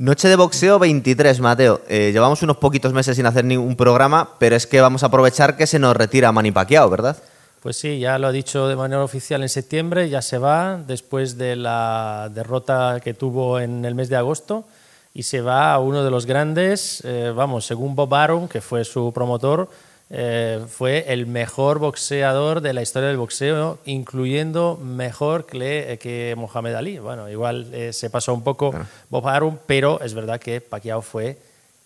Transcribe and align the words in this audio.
Noche 0.00 0.28
de 0.28 0.36
boxeo 0.36 0.78
23, 0.78 1.40
Mateo. 1.40 1.82
Eh, 1.86 2.08
llevamos 2.10 2.42
unos 2.42 2.56
poquitos 2.56 2.94
meses 2.94 3.16
sin 3.16 3.26
hacer 3.26 3.44
ningún 3.44 3.76
programa, 3.76 4.30
pero 4.38 4.56
es 4.56 4.66
que 4.66 4.80
vamos 4.80 5.02
a 5.02 5.08
aprovechar 5.08 5.58
que 5.58 5.66
se 5.66 5.78
nos 5.78 5.94
retira 5.94 6.32
Manny 6.32 6.52
Pacquiao, 6.52 6.88
¿verdad? 6.88 7.18
Pues 7.60 7.76
sí, 7.76 7.98
ya 7.98 8.18
lo 8.18 8.28
ha 8.28 8.32
dicho 8.32 8.66
de 8.66 8.76
manera 8.76 9.04
oficial 9.04 9.42
en 9.42 9.50
septiembre, 9.50 10.08
ya 10.08 10.22
se 10.22 10.38
va 10.38 10.78
después 10.78 11.36
de 11.36 11.54
la 11.54 12.30
derrota 12.32 12.98
que 13.04 13.12
tuvo 13.12 13.60
en 13.60 13.84
el 13.84 13.94
mes 13.94 14.08
de 14.08 14.16
agosto 14.16 14.64
y 15.12 15.24
se 15.24 15.42
va 15.42 15.74
a 15.74 15.78
uno 15.80 16.02
de 16.02 16.10
los 16.10 16.24
grandes, 16.24 17.02
eh, 17.04 17.30
vamos, 17.36 17.66
según 17.66 17.94
Bob 17.94 18.14
Arum, 18.14 18.48
que 18.48 18.62
fue 18.62 18.86
su 18.86 19.12
promotor, 19.12 19.68
eh, 20.12 20.60
fue 20.68 21.04
el 21.12 21.26
mejor 21.26 21.78
boxeador 21.78 22.60
de 22.60 22.72
la 22.72 22.82
historia 22.82 23.08
del 23.08 23.16
boxeo, 23.16 23.78
incluyendo 23.84 24.76
mejor 24.82 25.46
que, 25.46 25.98
que 26.02 26.34
Mohamed 26.36 26.74
Ali. 26.74 26.98
Bueno, 26.98 27.28
igual 27.28 27.68
eh, 27.72 27.92
se 27.92 28.10
pasó 28.10 28.34
un 28.34 28.42
poco 28.42 28.74
Bob 29.08 29.28
Arum, 29.28 29.58
pero 29.66 30.00
es 30.00 30.14
verdad 30.14 30.40
que 30.40 30.60
Pacquiao 30.60 31.00
fue 31.00 31.38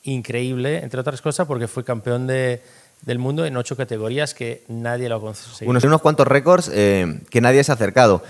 increíble, 0.04 0.78
entre 0.78 1.00
otras 1.00 1.20
cosas, 1.20 1.46
porque 1.46 1.68
fue 1.68 1.84
campeón 1.84 2.26
de, 2.26 2.62
del 3.02 3.18
mundo 3.18 3.44
en 3.44 3.58
ocho 3.58 3.76
categorías 3.76 4.32
que 4.32 4.64
nadie 4.68 5.10
lo 5.10 5.16
ha 5.16 5.20
conseguido. 5.20 5.70
Unos, 5.70 5.84
unos 5.84 6.00
cuantos 6.00 6.26
récords 6.26 6.70
que 6.70 7.40
nadie 7.42 7.62
se 7.62 7.72
ha 7.72 7.74
acercado. 7.74 8.22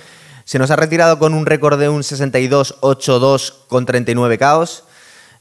Se 0.45 0.59
nos 0.59 0.73
ha 0.73 0.77
retirado 0.77 1.21
con 1.21 1.35
un 1.35 1.47
récord 1.47 1.79
de 1.79 1.89
un 1.89 2.03
62-8-2 2.03 3.55
con 3.69 3.87
39 3.87 4.39
caos 4.39 4.85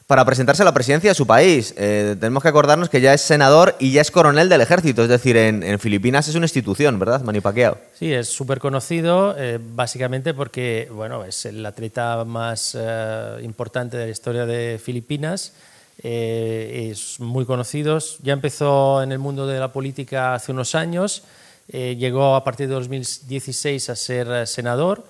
para 0.07 0.25
presentarse 0.25 0.61
a 0.61 0.65
la 0.65 0.73
presidencia 0.73 1.09
de 1.09 1.15
su 1.15 1.25
país. 1.25 1.73
Eh, 1.77 2.15
tenemos 2.19 2.43
que 2.43 2.49
acordarnos 2.49 2.89
que 2.89 3.01
ya 3.01 3.13
es 3.13 3.21
senador 3.21 3.75
y 3.79 3.91
ya 3.91 4.01
es 4.01 4.11
coronel 4.11 4.49
del 4.49 4.61
ejército, 4.61 5.03
es 5.03 5.09
decir, 5.09 5.37
en, 5.37 5.79
Filipinas 5.79 6.27
es 6.27 6.35
una 6.35 6.45
institución, 6.45 6.99
¿verdad, 6.99 7.21
Manny 7.21 7.41
Pacquiao? 7.41 7.77
Sí, 7.97 8.13
es 8.13 8.27
súper 8.27 8.59
conocido, 8.59 9.35
eh, 9.37 9.59
básicamente 9.61 10.33
porque 10.33 10.89
bueno, 10.91 11.23
es 11.23 11.45
el 11.45 11.65
atleta 11.65 12.23
más 12.25 12.77
eh, 12.79 13.39
importante 13.43 13.97
de 13.97 14.05
la 14.05 14.11
historia 14.11 14.45
de 14.45 14.79
Filipinas. 14.83 15.53
es 15.97 17.19
muy 17.19 17.45
conocido, 17.45 17.99
ya 18.21 18.33
empezó 18.33 19.03
en 19.03 19.11
el 19.11 19.19
mundo 19.19 19.47
de 19.47 19.59
la 19.59 19.71
política 19.71 20.33
hace 20.33 20.51
unos 20.51 20.75
años, 20.75 21.23
llegó 21.67 22.35
a 22.35 22.43
partir 22.43 22.67
de 22.67 22.73
2016 22.73 23.89
a 23.89 23.95
ser 23.95 24.47
senador 24.47 25.05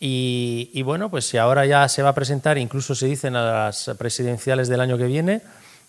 y, 0.00 0.82
bueno, 0.82 1.10
pues 1.10 1.26
si 1.26 1.38
ahora 1.38 1.66
ya 1.66 1.88
se 1.88 2.02
va 2.02 2.10
a 2.10 2.14
presentar, 2.14 2.56
incluso 2.56 2.94
se 2.94 3.06
dicen 3.06 3.34
a 3.34 3.64
las 3.64 3.90
presidenciales 3.98 4.68
del 4.68 4.80
año 4.80 4.96
que 4.96 5.06
viene, 5.06 5.42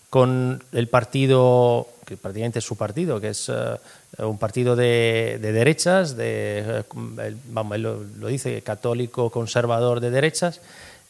con 0.08 0.64
el 0.72 0.88
partido, 0.88 1.86
que 2.04 2.16
prácticamente 2.16 2.58
es 2.58 2.64
su 2.64 2.76
partido, 2.76 3.20
que 3.20 3.28
es 3.28 3.48
eh, 3.48 4.24
un 4.24 4.38
partido 4.38 4.74
de, 4.74 5.38
derechas, 5.40 6.16
de, 6.16 6.82
eh, 6.92 7.36
vamos, 7.50 7.76
él 7.76 7.82
lo, 7.82 8.26
dice, 8.26 8.62
católico, 8.62 9.30
conservador 9.30 10.00
de 10.00 10.10
derechas, 10.10 10.60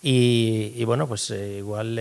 y, 0.03 0.85
bueno, 0.85 1.07
pues 1.07 1.31
eh, 1.31 1.57
igual 1.59 1.99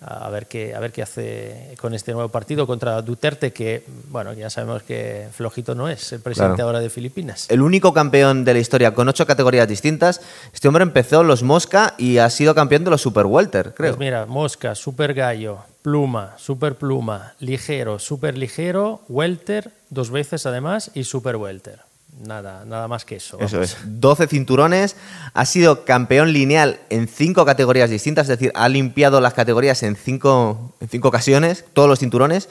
a 0.00 0.28
ver 0.28 0.46
qué 0.46 0.74
a 0.74 0.80
ver 0.80 0.92
qué 0.92 1.02
hace 1.02 1.74
con 1.80 1.94
este 1.94 2.12
nuevo 2.12 2.28
partido 2.28 2.66
contra 2.66 3.00
Duterte 3.02 3.52
que 3.52 3.84
bueno 4.08 4.32
ya 4.34 4.50
sabemos 4.50 4.82
que 4.82 5.28
flojito 5.32 5.74
no 5.74 5.88
es 5.88 6.12
el 6.12 6.20
presidente 6.20 6.62
ahora 6.62 6.80
de 6.80 6.90
Filipinas. 6.90 7.46
El 7.48 7.62
único 7.62 7.94
campeón 7.94 8.44
de 8.44 8.54
la 8.54 8.60
historia 8.60 8.94
con 8.94 9.08
ocho 9.08 9.26
categorías 9.26 9.66
distintas 9.66 10.20
este 10.52 10.68
hombre 10.68 10.82
empezó 10.82 11.22
los 11.22 11.42
Mosca 11.42 11.94
y 11.96 12.18
ha 12.18 12.28
sido 12.28 12.54
campeón 12.54 12.84
de 12.84 12.90
los 12.90 13.00
Super 13.00 13.26
Welter 13.26 13.72
creo. 13.74 13.92
Pues 13.92 13.98
mira 13.98 14.26
Mosca 14.26 14.74
Super 14.74 15.14
Gallo 15.14 15.60
Pluma 15.82 16.34
Super 16.36 16.74
Pluma 16.74 17.34
Ligero 17.40 17.98
Super 17.98 18.36
Ligero 18.36 19.02
Welter 19.08 19.72
dos 19.88 20.10
veces 20.10 20.44
además 20.44 20.90
y 20.94 21.04
Super 21.04 21.36
Welter 21.36 21.85
Nada, 22.18 22.64
nada 22.64 22.88
más 22.88 23.04
que 23.04 23.16
eso. 23.16 23.38
Eso 23.40 23.60
es. 23.60 23.76
12 23.84 24.26
cinturones. 24.28 24.96
Ha 25.34 25.44
sido 25.44 25.84
campeón 25.84 26.32
lineal 26.32 26.80
en 26.88 27.08
cinco 27.08 27.44
categorías 27.44 27.90
distintas, 27.90 28.24
es 28.24 28.38
decir, 28.38 28.52
ha 28.54 28.68
limpiado 28.68 29.20
las 29.20 29.34
categorías 29.34 29.82
en 29.82 29.96
cinco, 29.96 30.74
en 30.80 30.88
cinco 30.88 31.08
ocasiones, 31.08 31.64
todos 31.74 31.88
los 31.88 31.98
cinturones. 31.98 32.48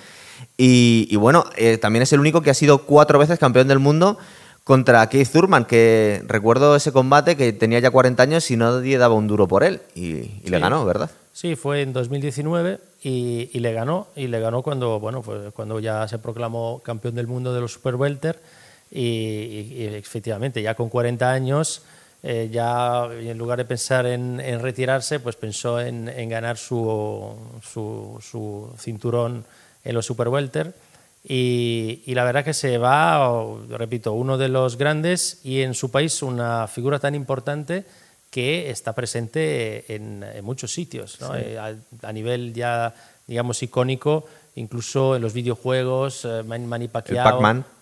Y, 0.58 1.16
bueno, 1.16 1.46
eh, 1.58 1.78
también 1.78 2.04
es 2.04 2.14
el 2.14 2.20
único 2.20 2.42
que 2.42 2.50
ha 2.50 2.54
sido 2.54 2.84
cuatro 2.84 3.18
veces 3.18 3.40
campeón 3.40 3.68
del 3.68 3.80
mundo 3.80 4.18
contra 4.64 5.08
Keith 5.10 5.32
Thurman, 5.32 5.66
que 5.66 6.24
recuerdo 6.28 6.76
ese 6.76 6.92
combate 6.92 7.36
que 7.36 7.52
tenía 7.54 7.80
ya 7.80 7.92
40 7.92 8.22
años 8.22 8.50
y 8.52 8.58
nadie 8.58 8.98
daba 8.98 9.16
un 9.16 9.28
duro 9.28 9.48
por 9.48 9.64
él. 9.64 9.82
Y, 9.96 10.42
le 10.48 10.60
ganó, 10.60 10.86
¿verdad? 10.86 11.10
Sí, 11.34 11.56
fue 11.56 11.82
en 11.82 11.92
2019 11.92 12.80
y, 13.04 13.50
y, 13.52 13.60
le 13.60 13.74
ganó. 13.74 14.08
Y 14.16 14.28
le 14.28 14.40
ganó 14.40 14.62
cuando, 14.62 15.00
bueno, 15.00 15.22
pues 15.22 15.52
cuando 15.54 15.80
ya 15.80 16.08
se 16.08 16.20
proclamó 16.20 16.82
campeón 16.84 17.16
del 17.16 17.28
mundo 17.28 17.54
de 17.54 17.62
los 17.62 17.74
Super 17.74 17.96
Welter 17.96 18.40
y, 18.92 19.86
efectivamente 19.86 20.62
ya 20.62 20.76
con 20.76 20.90
40 20.90 21.32
años 21.32 21.84
eh, 22.24 22.50
ya 22.52 23.06
en 23.12 23.38
lugar 23.38 23.60
de 23.60 23.66
pensar 23.66 24.08
en, 24.08 24.40
retirarse, 24.60 25.20
pues 25.20 25.36
pensó 25.36 25.80
en, 25.80 26.08
ganar 26.28 26.58
su, 26.58 27.36
su, 27.62 28.74
cinturón 28.80 29.46
en 29.84 29.94
los 29.94 30.08
Super 30.08 30.30
Welter. 30.30 30.74
Y, 31.24 32.02
la 32.08 32.24
verdad 32.24 32.44
que 32.44 32.56
se 32.56 32.80
va, 32.80 33.32
repito, 33.70 34.14
uno 34.14 34.40
de 34.40 34.50
los 34.50 34.78
grandes 34.78 35.40
y 35.44 35.62
en 35.62 35.76
su 35.76 35.92
país 35.92 36.24
una 36.24 36.68
figura 36.68 36.98
tan 36.98 37.14
importante 37.14 37.86
que 38.32 38.72
está 38.72 38.94
presente 38.94 39.86
en, 39.94 40.26
muchos 40.44 40.74
sitios, 40.74 41.20
eh, 41.36 41.60
a, 42.02 42.12
nivel 42.12 42.54
ya, 42.54 42.94
digamos, 43.28 43.62
icónico 43.62 44.26
incluso 44.56 45.16
en 45.16 45.22
los 45.22 45.34
videojuegos, 45.34 46.26
eh, 46.26 46.44
Manny 46.44 46.88
Pacquiao. 46.88 47.26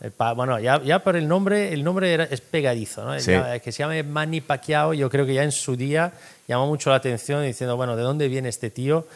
El 0.02 0.12
Pac-Man. 0.12 0.36
bueno, 0.36 0.60
ya, 0.60 0.82
ya 0.84 1.00
por 1.04 1.16
el 1.16 1.28
nombre, 1.28 1.74
el 1.74 1.84
nombre 1.84 2.28
es 2.30 2.42
pegadizo, 2.42 3.06
¿no? 3.06 3.14
que 3.14 3.72
se 3.72 3.72
llame 3.72 4.04
Manny 4.04 4.42
Pacquiao, 4.42 4.94
yo 4.94 5.10
creo 5.10 5.26
que 5.26 5.34
ya 5.34 5.44
en 5.44 5.52
su 5.52 5.76
día 5.76 6.14
llamó 6.48 6.68
mucho 6.68 6.90
la 6.90 6.98
atención 6.98 7.44
diciendo, 7.44 7.78
bueno, 7.78 7.96
¿de 7.96 8.04
dónde 8.04 8.28
viene 8.28 8.50
este 8.50 8.70
tío? 8.70 9.08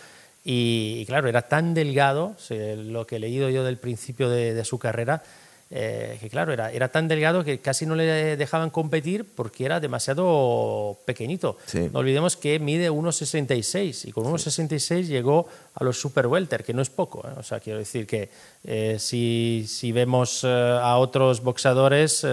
Y, 0.46 1.06
claro, 1.08 1.28
era 1.28 1.42
tan 1.42 1.74
delgado, 1.74 2.36
lo 2.50 3.06
que 3.06 3.18
he 3.18 3.20
leído 3.20 3.50
yo 3.50 3.66
del 3.66 3.78
principio 3.78 4.30
de 4.30 4.64
su 4.64 4.80
carrera, 4.80 5.24
eh, 5.70 6.18
que 6.22 6.30
claro, 6.30 6.54
era, 6.54 6.72
era 6.72 6.88
tan 6.90 7.10
delgado 7.10 7.44
que 7.44 7.60
casi 7.60 7.86
no 7.86 7.96
le 7.96 8.38
dejaban 8.38 8.70
competir 8.70 9.26
porque 9.36 9.66
era 9.66 9.80
demasiado 9.80 10.98
pequeñito. 11.06 11.58
No 11.92 12.00
olvidemos 12.00 12.38
que 12.38 12.60
mide 12.60 12.90
1,66 12.90 14.08
y 14.08 14.12
con 14.12 14.26
1,66 14.26 15.08
llegó 15.08 15.48
a 15.74 15.84
los 15.84 16.00
super 16.00 16.28
welter, 16.28 16.64
que 16.64 16.74
no 16.74 16.82
es 16.82 16.90
poco. 16.90 17.28
¿eh? 17.28 17.34
O 17.38 17.44
sea, 17.44 17.60
quiero 17.60 17.80
decir 17.80 18.08
que 18.08 18.30
eh, 18.64 18.96
si, 18.98 19.66
si, 19.68 19.92
vemos 19.92 20.46
a 20.46 20.98
otros 20.98 21.42
boxeadores 21.42 22.26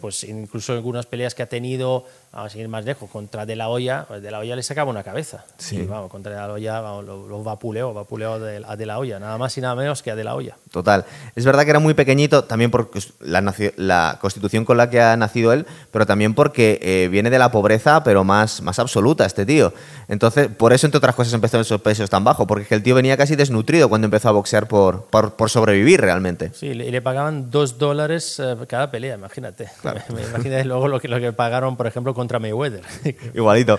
pues 0.00 0.24
incluso 0.24 0.72
algunas 0.72 1.04
peleas 1.04 1.34
que 1.34 1.42
ha 1.42 1.48
tenido, 1.48 2.06
vamos 2.32 2.54
a 2.54 2.58
ir 2.58 2.68
más 2.68 2.84
lejos, 2.84 3.10
contra 3.10 3.44
De 3.44 3.56
La 3.56 3.68
Hoya, 3.68 4.04
pues 4.06 4.22
De 4.22 4.30
La 4.30 4.38
Hoya 4.38 4.56
le 4.56 4.62
sacaba 4.62 4.90
una 4.90 5.02
cabeza. 5.02 5.44
Sí. 5.58 5.82
vamos, 5.82 6.10
contra 6.10 6.32
De 6.32 6.38
La 6.38 6.52
Hoya 6.52 6.80
vamos, 6.80 7.04
lo, 7.04 7.42
vapuleó, 7.42 7.92
vapuleó 7.92 8.34
a 8.34 8.76
De 8.76 8.86
La 8.86 8.98
Hoya, 8.98 9.18
nada 9.18 9.36
más 9.38 9.56
y 9.58 9.60
nada 9.60 9.74
menos 9.74 10.02
que 10.02 10.10
a 10.10 10.16
De 10.16 10.24
La 10.24 10.34
Hoya. 10.34 10.56
Total. 10.70 11.04
Es 11.34 11.44
verdad 11.44 11.64
que 11.64 11.70
era 11.70 11.80
muy 11.80 11.94
pequeñito, 11.94 12.44
también 12.44 12.70
por 12.70 12.90
la, 13.20 13.54
la 13.76 14.18
constitución 14.20 14.64
con 14.64 14.76
la 14.76 14.90
que 14.90 15.00
ha 15.00 15.16
nacido 15.16 15.52
él, 15.52 15.66
pero 15.90 16.06
también 16.06 16.34
porque 16.34 16.78
eh, 16.82 17.08
viene 17.10 17.30
de 17.30 17.38
la 17.38 17.50
pobreza, 17.50 18.04
pero 18.04 18.24
más, 18.24 18.62
más 18.62 18.78
absoluta 18.78 19.26
este 19.26 19.44
tío. 19.44 19.72
Entonces, 20.08 20.48
por 20.48 20.72
eso, 20.72 20.86
entre 20.86 20.98
otras 20.98 21.14
cosas, 21.14 21.32
empezó 21.32 21.56
en 21.56 21.62
esos 21.62 21.80
pesos 21.80 22.10
tan 22.10 22.24
bajos, 22.24 22.46
porque 22.46 22.74
el 22.74 22.82
tío 22.82 22.94
venía 22.94 23.16
casi 23.16 23.36
desnutrido 23.36 23.88
cuando 23.88 24.06
empezó 24.06 24.28
a 24.28 24.32
boxear 24.32 24.68
por, 24.68 25.04
por, 25.04 25.50
sobrevivir 25.50 26.00
realmente. 26.00 26.52
Sí, 26.54 26.66
y 26.66 26.74
le 26.74 27.02
pagaban 27.02 27.50
dos 27.50 27.78
dólares 27.78 28.38
eh, 28.38 28.56
cada 28.68 28.90
pelea, 28.90 29.16
imagínate. 29.16 29.68
Me, 30.14 30.22
imagino 30.22 30.64
luego 30.64 30.88
lo 30.88 31.00
que, 31.00 31.08
lo 31.08 31.18
que 31.18 31.32
pagaron, 31.32 31.76
por 31.76 31.86
ejemplo, 31.86 32.14
contra 32.20 32.38
Mayweather. 32.38 32.82
Igualito. 33.34 33.78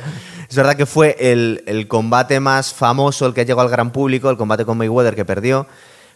Es 0.50 0.56
verdad 0.56 0.76
que 0.76 0.88
fue 0.88 1.16
el, 1.20 1.64
el 1.68 1.88
combate 1.88 2.40
más 2.40 2.74
famoso, 2.74 3.28
el 3.28 3.34
que 3.34 3.46
llegó 3.46 3.62
al 3.62 3.70
gran 3.70 3.92
público, 3.92 4.30
el 4.30 4.38
combate 4.38 4.66
con 4.66 4.78
Mayweather 4.78 5.16
que 5.16 5.26
perdió. 5.26 5.68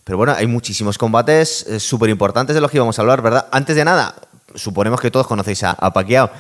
Pero 0.03 0.17
bueno, 0.17 0.33
hay 0.35 0.47
muchísimos 0.47 0.97
combates 0.97 1.65
eh, 1.67 1.79
súper 1.79 2.09
importantes 2.09 2.55
de 2.55 2.61
los 2.61 2.71
que 2.71 2.77
íbamos 2.77 2.97
a 2.97 3.01
hablar, 3.03 3.21
¿verdad? 3.21 3.47
Antes 3.51 3.75
de 3.75 3.85
nada, 3.85 4.15
suponemos 4.55 4.99
que 4.99 5.11
todos 5.11 5.27
conocéis 5.27 5.63
a, 5.63 5.71
a 5.71 5.93
Pacquiao, 5.93 6.31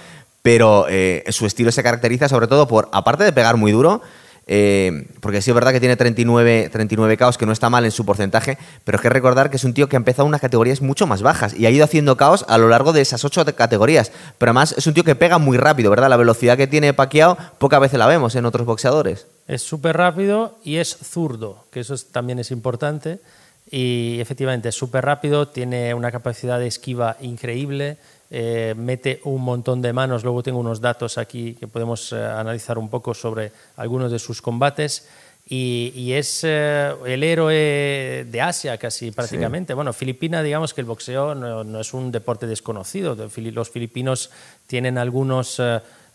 pero 0.41 0.87
eh, 0.89 1.23
su 1.29 1.45
estilo 1.45 1.71
se 1.71 1.83
caracteriza 1.83 2.27
sobre 2.27 2.47
todo 2.47 2.67
por, 2.67 2.89
aparte 2.91 3.23
de 3.23 3.31
pegar 3.31 3.57
muy 3.57 3.71
duro, 3.71 4.01
eh, 4.47 5.07
porque 5.21 5.41
sí 5.41 5.49
es 5.49 5.55
verdad 5.55 5.71
que 5.71 5.79
tiene 5.79 5.95
39, 5.95 6.69
39 6.71 7.17
caos, 7.17 7.37
que 7.37 7.45
no 7.45 7.51
está 7.51 7.69
mal 7.69 7.85
en 7.85 7.91
su 7.91 8.05
porcentaje, 8.05 8.57
pero 8.83 8.97
hay 8.97 9.01
que 9.01 9.09
recordar 9.09 9.49
que 9.49 9.57
es 9.57 9.63
un 9.63 9.73
tío 9.73 9.89
que 9.89 9.95
ha 9.95 9.97
empezado 9.97 10.27
unas 10.27 10.41
categorías 10.41 10.81
mucho 10.81 11.07
más 11.07 11.21
bajas 11.21 11.53
y 11.57 11.65
ha 11.65 11.71
ido 11.71 11.83
haciendo 11.83 12.15
caos 12.17 12.45
a 12.47 12.57
lo 12.57 12.69
largo 12.69 12.93
de 12.93 13.01
esas 13.01 13.25
ocho 13.25 13.43
categorías. 13.55 14.11
Pero 14.37 14.51
además 14.51 14.75
es 14.77 14.85
un 14.87 14.93
tío 14.93 15.03
que 15.03 15.15
pega 15.15 15.37
muy 15.37 15.57
rápido, 15.57 15.89
¿verdad? 15.89 16.09
La 16.09 16.17
velocidad 16.17 16.57
que 16.57 16.67
tiene 16.67 16.93
Pacquiao 16.93 17.37
pocas 17.57 17.79
veces 17.79 17.99
la 17.99 18.07
vemos 18.07 18.35
en 18.35 18.45
otros 18.45 18.65
boxeadores. 18.65 19.27
Es 19.47 19.61
súper 19.61 19.97
rápido 19.97 20.57
y 20.63 20.77
es 20.77 20.95
zurdo, 20.95 21.65
que 21.71 21.79
eso 21.79 21.95
también 22.11 22.39
es 22.39 22.51
importante. 22.51 23.19
Y 23.69 24.19
efectivamente 24.19 24.69
es 24.69 24.75
súper 24.75 25.05
rápido, 25.05 25.47
tiene 25.47 25.95
una 25.95 26.11
capacidad 26.11 26.59
de 26.59 26.67
esquiva 26.67 27.17
increíble 27.19 27.97
eh, 28.31 28.73
mete 28.75 29.21
un 29.25 29.41
montón 29.41 29.81
de 29.81 29.93
manos. 29.93 30.23
Luego 30.23 30.43
tengo 30.43 30.59
unos 30.59 30.81
datos 30.81 31.17
aquí 31.17 31.53
que 31.53 31.67
podemos 31.67 32.11
eh, 32.11 32.23
analizar 32.23 32.77
un 32.77 32.89
poco 32.89 33.13
sobre 33.13 33.51
algunos 33.77 34.11
de 34.11 34.19
sus 34.19 34.41
combates. 34.41 35.07
Y, 35.47 36.11
es 36.13 36.43
eh, 36.43 36.91
el 37.05 37.21
héroe 37.21 38.25
de 38.27 38.41
Asia 38.41 38.79
casi 38.79 39.11
prácticamente. 39.11 39.75
Bueno, 39.75 39.93
Filipina, 39.93 40.41
digamos 40.41 40.73
que 40.73 40.81
el 40.81 40.87
boxeo 40.87 41.35
no, 41.35 41.79
es 41.79 41.93
un 41.93 42.11
deporte 42.11 42.47
desconocido. 42.47 43.15
Los 43.15 43.69
filipinos 43.69 44.31
tienen 44.65 44.97
algunos 44.97 45.61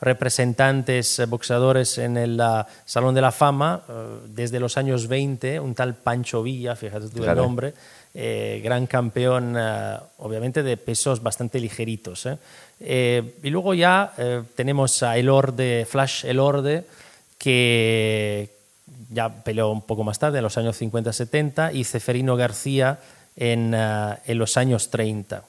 representantes 0.00 1.22
boxeadores 1.28 1.98
en 1.98 2.16
el 2.16 2.40
Salón 2.84 3.14
de 3.14 3.20
la 3.20 3.32
Fama 3.32 3.82
desde 4.26 4.60
los 4.60 4.76
años 4.76 5.08
20, 5.08 5.60
un 5.60 5.74
tal 5.74 5.94
Pancho 5.94 6.42
Villa, 6.42 6.74
fíjate 6.74 7.08
tú 7.08 7.24
el 7.24 7.36
nombre, 7.36 7.74
gran 8.14 8.86
campeón, 8.86 9.56
obviamente 10.18 10.62
de 10.62 10.76
pesos 10.76 11.22
bastante 11.22 11.60
ligeritos. 11.60 12.28
y 12.80 13.50
luego 13.50 13.74
ya 13.74 14.12
tenemos 14.54 15.02
a 15.02 15.16
Elorde, 15.16 15.86
Flash 15.88 16.24
Elorde, 16.24 16.84
que 17.38 18.50
ya 19.10 19.28
peleó 19.42 19.70
un 19.70 19.82
poco 19.82 20.04
más 20.04 20.18
tarde, 20.18 20.38
en 20.38 20.44
los 20.44 20.56
años 20.56 20.80
50-70, 20.80 21.74
y 21.74 21.84
Ceferino 21.84 22.36
García 22.36 22.98
en, 23.36 23.74
en 23.74 24.38
los 24.38 24.56
años 24.56 24.90
30. 24.90 25.44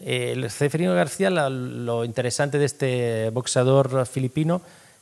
El 0.00 0.50
Ceferino 0.50 0.94
García, 0.94 1.30
lo 1.30 2.04
interesante 2.04 2.58
de 2.58 2.64
este 2.64 3.30
boxeador 3.30 4.06
filipino 4.06 4.60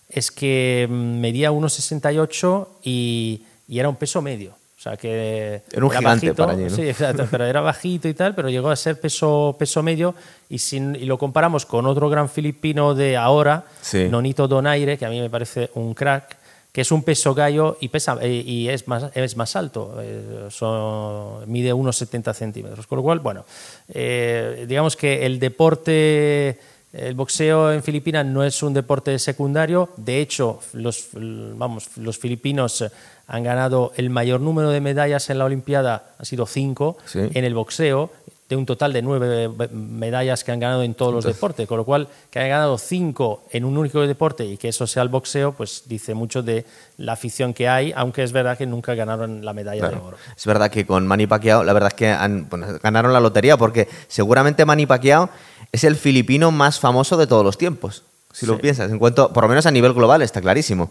es 0.08 0.30
que 0.30 0.86
medía 0.90 1.50
1,68 1.50 2.68
y, 2.82 3.42
y 3.68 3.78
era 3.78 3.88
un 3.88 3.96
peso 3.96 4.20
medio. 4.20 4.54
O 4.78 4.82
sea 4.82 4.96
que 4.96 5.62
era 5.70 5.84
un 5.84 5.90
gigante 5.92 6.26
bajito, 6.26 6.34
para 6.34 6.52
allí, 6.54 6.64
¿no? 6.64 6.70
Sí, 6.70 6.82
exacto, 6.82 7.28
pero 7.30 7.44
era 7.46 7.60
bajito 7.60 8.08
y 8.08 8.14
tal, 8.14 8.34
pero 8.34 8.48
llegó 8.50 8.68
a 8.68 8.74
ser 8.74 9.00
peso, 9.00 9.54
peso 9.56 9.80
medio 9.80 10.12
y, 10.48 10.58
sin, 10.58 10.96
y 10.96 11.04
lo 11.04 11.18
comparamos 11.18 11.64
con 11.64 11.86
otro 11.86 12.08
gran 12.08 12.28
filipino 12.28 12.92
de 12.92 13.16
ahora, 13.16 13.64
Sí. 13.80 14.08
Nonito 14.10 14.48
Donaire, 14.48 14.98
que 14.98 15.06
a 15.06 15.08
mí 15.08 15.20
me 15.20 15.30
parece 15.30 15.70
un 15.74 15.94
crack, 15.94 16.36
que 16.72 16.80
es 16.80 16.90
un 16.90 17.02
peso 17.02 17.34
gallo 17.34 17.76
y, 17.80 17.88
pesa, 17.88 18.16
eh, 18.22 18.42
y 18.46 18.68
es, 18.70 18.88
más, 18.88 19.14
es 19.14 19.36
más 19.36 19.54
alto, 19.56 19.94
eh, 20.00 20.46
son- 20.48 21.50
mide 21.50 21.70
unos 21.72 21.96
70 21.98 22.32
centímetros. 22.32 22.86
Con 22.86 22.96
lo 22.96 23.02
cual, 23.02 23.20
bueno, 23.20 23.44
eh, 23.88 24.64
digamos 24.66 24.96
que 24.96 25.26
el 25.26 25.38
deporte, 25.38 26.58
el 26.94 27.14
boxeo 27.14 27.72
en 27.72 27.82
Filipinas 27.82 28.24
no 28.24 28.42
es 28.44 28.62
un 28.62 28.72
deporte 28.72 29.18
secundario, 29.18 29.90
de 29.96 30.20
hecho, 30.20 30.60
los, 30.72 31.08
vamos, 31.12 31.88
los 31.96 32.18
filipinos 32.18 32.84
han 33.26 33.42
ganado 33.42 33.92
el 33.96 34.10
mayor 34.10 34.40
número 34.40 34.70
de 34.70 34.80
medallas 34.80 35.28
en 35.30 35.38
la 35.38 35.44
Olimpiada, 35.44 36.14
ha 36.18 36.24
sido 36.24 36.46
cinco, 36.46 36.96
Sí. 37.06 37.20
en 37.34 37.44
el 37.44 37.54
boxeo, 37.54 38.10
de 38.52 38.56
un 38.56 38.66
total 38.66 38.92
de 38.92 39.00
nueve 39.00 39.44
eh, 39.44 39.68
medallas 39.72 40.44
que 40.44 40.52
han 40.52 40.60
ganado 40.60 40.82
en 40.82 40.92
todos 40.92 41.10
los 41.14 41.24
deportes, 41.24 41.66
con 41.66 41.78
lo 41.78 41.86
cual 41.86 42.06
que 42.30 42.38
hayan 42.38 42.50
ganado 42.50 42.76
cinco 42.76 43.44
en 43.50 43.64
un 43.64 43.78
único 43.78 44.06
deporte 44.06 44.44
y 44.44 44.58
que 44.58 44.68
eso 44.68 44.86
sea 44.86 45.02
el 45.02 45.08
boxeo, 45.08 45.52
pues 45.52 45.84
dice 45.86 46.12
mucho 46.12 46.42
de 46.42 46.66
la 46.98 47.14
afición 47.14 47.54
que 47.54 47.66
hay, 47.66 47.94
aunque 47.96 48.22
es 48.22 48.32
verdad 48.32 48.58
que 48.58 48.66
nunca 48.66 48.94
ganaron 48.94 49.42
la 49.42 49.54
medalla 49.54 49.88
de 49.88 49.96
oro. 49.96 50.16
Es 50.36 50.44
verdad 50.44 50.70
que 50.70 50.84
con 50.84 51.06
Manny 51.06 51.26
Pacquiao, 51.26 51.64
la 51.64 51.72
verdad 51.72 51.88
es 51.88 51.94
que 51.94 52.10
han- 52.10 52.46
bueno, 52.50 52.66
ganaron 52.82 53.14
la 53.14 53.20
lotería 53.20 53.56
porque 53.56 53.88
seguramente 54.06 54.66
Manny 54.66 54.84
Pacquiao 54.84 55.30
es 55.72 55.84
el 55.84 55.96
filipino 55.96 56.50
más 56.50 56.78
famoso 56.78 57.16
de 57.16 57.26
todos 57.26 57.42
los 57.44 57.56
tiempos. 57.56 58.02
Si 58.34 58.46
lo 58.46 58.58
piensas, 58.58 58.90
en 58.90 58.98
cuanto, 58.98 59.30
por 59.32 59.42
lo 59.44 59.48
menos 59.48 59.66
a 59.66 59.70
nivel 59.70 59.92
global, 59.92 60.22
está 60.22 60.40
clarísimo. 60.40 60.90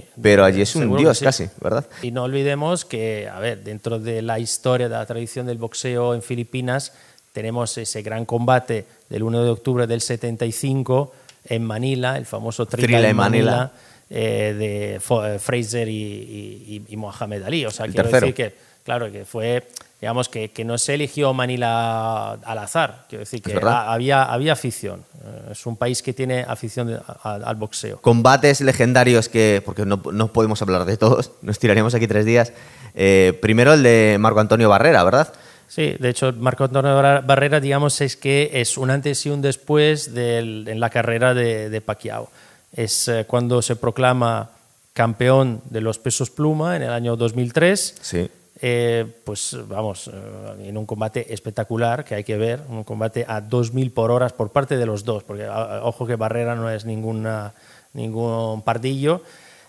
Sí, 0.00 0.04
Pero 0.22 0.44
allí 0.44 0.62
es 0.62 0.74
un 0.76 0.96
dios 0.96 1.18
sí. 1.18 1.24
casi, 1.24 1.48
¿verdad? 1.60 1.86
Y 2.02 2.10
no 2.10 2.22
olvidemos 2.24 2.84
que, 2.84 3.28
a 3.28 3.38
ver, 3.40 3.62
dentro 3.62 3.98
de 3.98 4.22
la 4.22 4.38
historia, 4.38 4.88
de 4.88 4.94
la 4.94 5.04
tradición 5.06 5.46
del 5.46 5.58
boxeo 5.58 6.14
en 6.14 6.22
Filipinas, 6.22 6.92
tenemos 7.32 7.76
ese 7.78 8.02
gran 8.02 8.24
combate 8.24 8.86
del 9.08 9.22
1 9.22 9.44
de 9.44 9.50
octubre 9.50 9.86
del 9.86 10.00
75 10.00 11.12
en 11.46 11.64
Manila, 11.64 12.16
el 12.16 12.26
famoso 12.26 12.66
Thrilla 12.66 13.08
en 13.08 13.16
Manila, 13.16 13.50
Manila. 13.52 13.72
eh, 14.10 14.98
de 15.00 15.38
Fraser 15.38 15.88
y, 15.88 15.92
y- 15.94 16.84
y 16.88 16.96
Mohamed 16.96 17.42
Ali. 17.42 17.64
O 17.66 17.70
sea, 17.70 17.86
El 17.86 17.92
quiero 17.92 18.08
tercero. 18.10 18.26
decir 18.26 18.34
que, 18.52 18.54
claro, 18.84 19.10
que 19.10 19.24
fue, 19.24 19.66
digamos, 20.02 20.28
que, 20.28 20.50
que 20.50 20.64
no 20.64 20.78
se 20.78 20.94
eligió 20.94 21.32
Manila 21.32 22.32
al 22.32 22.58
azar. 22.58 23.04
Quiero 23.08 23.20
decir 23.20 23.40
que 23.40 23.56
había, 23.64 24.24
había 24.24 24.52
afición. 24.52 25.04
Eh, 25.24 25.50
Es 25.52 25.64
un 25.64 25.76
país 25.76 26.02
que 26.02 26.12
tiene 26.12 26.44
afición 26.46 26.88
de- 26.88 26.96
a- 26.96 27.34
al 27.44 27.54
boxeo. 27.54 28.00
Combates 28.00 28.60
legendarios 28.62 29.28
que, 29.28 29.62
porque 29.64 29.86
no, 29.86 30.02
no 30.12 30.32
podemos 30.32 30.60
hablar 30.60 30.84
de 30.86 30.96
todos, 30.96 31.30
nos 31.42 31.60
tiraríamos 31.60 31.94
aquí 31.94 32.08
tres 32.08 32.26
días. 32.26 32.52
Eh, 32.96 33.38
primero 33.40 33.72
el 33.74 33.84
de 33.84 34.16
Marco 34.18 34.40
Antonio 34.40 34.68
Barrera, 34.68 35.04
¿verdad? 35.04 35.32
Sí, 35.68 35.94
de 36.00 36.08
hecho, 36.08 36.32
Marco 36.36 36.64
Antonio 36.64 36.96
Barrera, 36.96 37.60
digamos, 37.60 38.00
es 38.00 38.16
que 38.16 38.50
es 38.54 38.76
un 38.76 38.90
antes 38.90 39.24
y 39.24 39.30
un 39.30 39.40
después 39.40 40.12
del- 40.12 40.66
en 40.68 40.80
la 40.80 40.90
carrera 40.90 41.32
de, 41.32 41.70
de 41.70 41.80
Pacquiao. 41.80 42.28
Es 42.74 43.06
eh, 43.06 43.24
cuando 43.28 43.62
se 43.62 43.76
proclama 43.76 44.50
campeón 44.94 45.62
de 45.70 45.80
los 45.80 45.98
pesos 46.00 46.28
pluma 46.30 46.74
en 46.76 46.82
el 46.82 46.90
año 46.90 47.14
2003. 47.16 47.94
Sí. 48.02 48.28
Eh, 48.64 49.04
pues 49.24 49.56
vamos, 49.66 50.06
eh, 50.06 50.68
en 50.68 50.78
un 50.78 50.86
combate 50.86 51.34
espectacular 51.34 52.04
que 52.04 52.14
hay 52.14 52.22
que 52.22 52.36
ver, 52.36 52.60
un 52.68 52.84
combate 52.84 53.24
a 53.26 53.42
2.000 53.42 53.92
por 53.92 54.12
horas 54.12 54.32
por 54.32 54.50
parte 54.52 54.76
de 54.76 54.86
los 54.86 55.04
dos, 55.04 55.24
porque 55.24 55.48
ojo 55.48 56.06
que 56.06 56.14
Barrera 56.14 56.54
no 56.54 56.70
es 56.70 56.84
ninguna, 56.84 57.54
ningún 57.92 58.62
pardillo. 58.62 59.22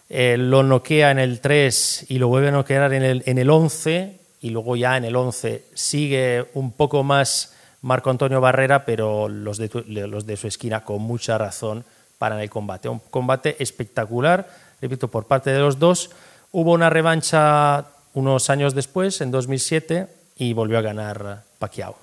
Eh, 0.09 0.37
lo 0.37 0.61
noquea 0.61 1.09
en 1.09 1.17
el 1.17 1.39
3 1.39 2.05
y 2.09 2.19
lo 2.19 2.27
vuelve 2.27 2.49
a 2.49 2.51
noquear 2.51 2.93
en 2.93 3.01
el, 3.01 3.23
en 3.25 3.39
el 3.39 3.49
11 3.49 4.19
y 4.41 4.51
luego 4.51 4.75
ya 4.75 4.95
en 4.95 5.05
el 5.05 5.15
11 5.15 5.63
sigue 5.73 6.45
un 6.53 6.71
poco 6.71 7.03
más 7.03 7.55
Marco 7.81 8.11
Antonio 8.11 8.41
Barrera, 8.41 8.85
pero 8.85 9.27
los 9.27 9.57
de, 9.57 9.71
los 9.87 10.27
de 10.27 10.37
su 10.37 10.45
esquina 10.45 10.83
con 10.83 11.01
mucha 11.01 11.39
razón 11.39 11.83
paran 12.19 12.41
el 12.41 12.49
combate. 12.51 12.89
Un 12.89 12.99
combate 12.99 13.55
espectacular, 13.57 14.47
repito, 14.79 15.07
por 15.07 15.25
parte 15.25 15.51
de 15.51 15.59
los 15.59 15.79
dos. 15.79 16.11
Hubo 16.51 16.73
una 16.73 16.91
revancha 16.91 17.87
unos 18.13 18.49
años 18.49 18.75
después, 18.75 19.21
en 19.21 19.31
2007, 19.31 20.07
y 20.37 20.53
volvió 20.53 20.77
a 20.77 20.81
ganar 20.81 21.43
Pacquiao. 21.59 21.95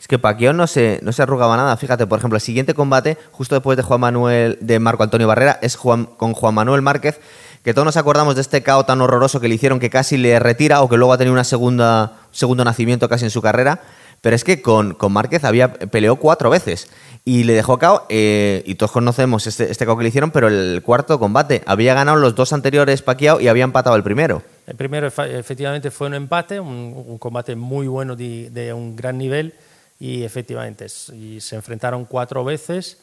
Es 0.00 0.08
que 0.08 0.18
Pacquiao 0.18 0.52
no 0.52 0.66
se, 0.66 1.00
no 1.02 1.12
se 1.12 1.22
arrugaba 1.22 1.56
nada. 1.56 1.76
Fíjate, 1.76 2.06
por 2.06 2.18
ejemplo, 2.18 2.36
el 2.36 2.42
siguiente 2.42 2.74
combate, 2.74 3.16
justo 3.32 3.54
después 3.54 3.76
de 3.76 3.82
Juan 3.82 4.00
Manuel, 4.00 4.58
de 4.60 4.78
Marco 4.78 5.02
Antonio 5.02 5.26
Barrera, 5.26 5.58
es 5.62 5.76
Juan, 5.76 6.06
con 6.06 6.32
Juan 6.32 6.54
Manuel 6.54 6.82
Márquez, 6.82 7.20
que 7.64 7.74
todos 7.74 7.84
nos 7.84 7.96
acordamos 7.96 8.36
de 8.36 8.42
este 8.42 8.62
KO 8.62 8.84
tan 8.84 9.00
horroroso 9.00 9.40
que 9.40 9.48
le 9.48 9.56
hicieron 9.56 9.80
que 9.80 9.90
casi 9.90 10.16
le 10.16 10.38
retira 10.38 10.82
o 10.82 10.88
que 10.88 10.96
luego 10.96 11.12
ha 11.12 11.18
tenido 11.18 11.42
segunda, 11.42 12.12
segundo 12.30 12.64
nacimiento 12.64 13.08
casi 13.08 13.24
en 13.24 13.30
su 13.30 13.42
carrera. 13.42 13.80
Pero 14.20 14.36
es 14.36 14.44
que 14.44 14.62
con, 14.62 14.94
con 14.94 15.12
Márquez 15.12 15.44
había 15.44 15.72
peleó 15.74 16.16
cuatro 16.16 16.50
veces 16.50 16.88
y 17.24 17.44
le 17.44 17.54
dejó 17.54 17.78
KO. 17.78 18.06
eh, 18.08 18.62
y 18.66 18.76
todos 18.76 18.92
conocemos 18.92 19.46
este, 19.46 19.70
este 19.70 19.84
que 19.84 20.02
le 20.02 20.08
hicieron, 20.08 20.30
pero 20.30 20.48
el 20.48 20.82
cuarto 20.84 21.18
combate 21.18 21.62
había 21.66 21.94
ganado 21.94 22.16
los 22.16 22.34
dos 22.34 22.52
anteriores 22.52 23.02
Pacquiao 23.02 23.40
y 23.40 23.48
había 23.48 23.64
empatado 23.64 23.96
el 23.96 24.02
primero. 24.02 24.42
El 24.66 24.74
primero 24.76 25.06
efa- 25.08 25.28
efectivamente 25.28 25.90
fue 25.90 26.08
un 26.08 26.14
empate, 26.14 26.58
un, 26.60 26.92
un 27.06 27.18
combate 27.18 27.54
muy 27.54 27.86
bueno 27.86 28.16
de, 28.16 28.50
de 28.50 28.72
un 28.72 28.96
gran 28.96 29.16
nivel 29.16 29.54
y 30.00 30.24
efectivamente 30.24 30.86
y 31.14 31.40
se 31.40 31.56
enfrentaron 31.56 32.04
cuatro 32.04 32.44
veces 32.44 32.98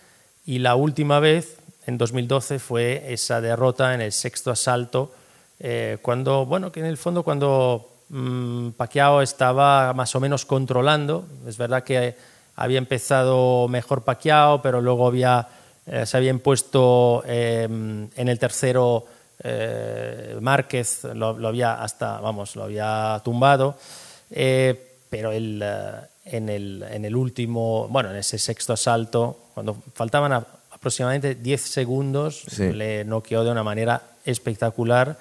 y 0.45 0.59
la 0.59 0.75
última 0.75 1.19
vez, 1.19 1.57
en 1.87 1.97
2012, 1.97 2.59
fue 2.59 3.13
esa 3.13 3.39
derrota 3.39 3.93
en 3.93 4.01
el 4.01 4.11
sexto 4.11 4.51
asalto, 4.51 5.13
eh, 5.59 5.97
cuando, 6.01 6.45
bueno, 6.45 6.71
que 6.71 6.81
en 6.81 6.85
el 6.85 6.97
fondo 6.97 7.23
cuando 7.23 7.89
mm, 8.09 8.71
Pacquiao 8.71 9.21
estaba 9.21 9.93
más 9.93 10.13
o 10.15 10.19
menos 10.19 10.45
controlando, 10.45 11.25
es 11.47 11.57
verdad 11.57 11.83
que 11.83 12.15
había 12.57 12.77
empezado 12.77 13.67
mejor 13.69 14.03
Pacquiao, 14.03 14.61
pero 14.61 14.81
luego 14.81 15.07
había, 15.07 15.47
eh, 15.85 16.05
se 16.05 16.17
había 16.17 16.29
impuesto 16.31 17.23
eh, 17.25 17.63
en 17.63 18.27
el 18.27 18.37
tercero 18.37 19.05
eh, 19.43 20.37
Márquez 20.41 21.03
lo, 21.13 21.37
lo 21.37 21.47
había 21.47 21.81
hasta, 21.81 22.19
vamos, 22.19 22.55
lo 22.55 22.63
había 22.63 23.21
tumbado, 23.23 23.75
eh, 24.29 24.97
pero 25.09 25.31
el, 25.31 25.61
eh, 25.63 25.91
en, 26.25 26.49
el, 26.49 26.83
en 26.89 27.05
el 27.05 27.15
último, 27.15 27.87
bueno, 27.89 28.09
en 28.11 28.17
ese 28.17 28.37
sexto 28.37 28.73
asalto, 28.73 29.39
cuando 29.53 29.77
faltaban 29.93 30.33
a- 30.33 30.45
aproximadamente 30.71 31.35
10 31.35 31.61
segundos, 31.61 32.43
Sí. 32.49 32.71
le 32.73 33.05
noqueó 33.05 33.43
de 33.43 33.51
una 33.51 33.63
manera 33.63 34.01
espectacular 34.25 35.17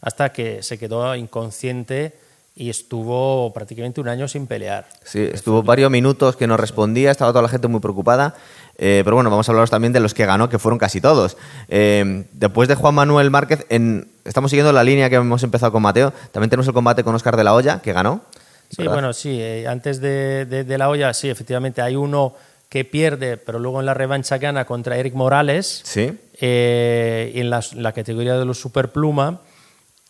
hasta 0.00 0.32
que 0.32 0.62
se 0.62 0.78
quedó 0.78 1.14
inconsciente 1.14 2.14
y 2.54 2.68
estuvo 2.70 3.52
prácticamente 3.54 4.00
un 4.00 4.08
año 4.08 4.28
sin 4.28 4.46
pelear. 4.46 4.86
Sí, 5.04 5.20
estuvo 5.32 5.62
varios 5.62 5.90
minutos 5.90 6.36
que 6.36 6.46
no 6.46 6.56
respondía, 6.56 7.10
estaba 7.10 7.30
toda 7.32 7.42
la 7.42 7.48
gente 7.48 7.66
muy 7.68 7.80
preocupada. 7.80 8.34
Eh, 8.78 9.02
pero 9.04 9.16
bueno, 9.16 9.30
vamos 9.30 9.48
a 9.48 9.52
hablaros 9.52 9.70
también 9.70 9.92
de 9.92 10.00
los 10.00 10.12
que 10.14 10.26
ganó, 10.26 10.48
que 10.48 10.58
fueron 10.58 10.78
casi 10.78 11.00
todos. 11.00 11.36
Eh, 11.68 12.24
después 12.32 12.68
de 12.68 12.74
Juan 12.74 12.94
Manuel 12.94 13.30
Márquez, 13.30 13.64
en, 13.68 14.08
estamos 14.24 14.50
siguiendo 14.50 14.72
la 14.72 14.84
línea 14.84 15.08
que 15.08 15.16
hemos 15.16 15.42
empezado 15.42 15.72
con 15.72 15.82
Mateo. 15.82 16.12
También 16.32 16.50
tenemos 16.50 16.66
el 16.68 16.74
combate 16.74 17.04
con 17.04 17.14
Oscar 17.14 17.36
de 17.36 17.44
la 17.44 17.54
Hoya, 17.54 17.80
que 17.82 17.92
ganó. 17.92 18.22
Sí, 18.70 18.76
¿verdad? 18.78 18.92
bueno, 18.94 19.12
sí, 19.12 19.38
eh, 19.40 19.66
antes 19.68 20.00
de, 20.00 20.46
de- 20.46 20.64
de 20.64 20.78
la 20.78 20.88
olla, 20.88 21.12
sí, 21.12 21.28
efectivamente, 21.28 21.82
hay 21.82 21.96
uno 21.96 22.34
que 22.70 22.86
pierde, 22.86 23.36
pero 23.36 23.58
luego 23.58 23.80
en 23.80 23.86
la 23.86 23.92
revancha 23.92 24.38
gana 24.38 24.64
contra 24.64 24.96
Eric 24.96 25.12
Morales 25.14 25.82
Sí. 25.84 26.18
eh, 26.40 27.32
en 27.34 27.50
la, 27.50 27.62
la 27.74 27.92
categoría 27.92 28.38
de 28.38 28.44
los 28.46 28.58
superpluma. 28.58 29.40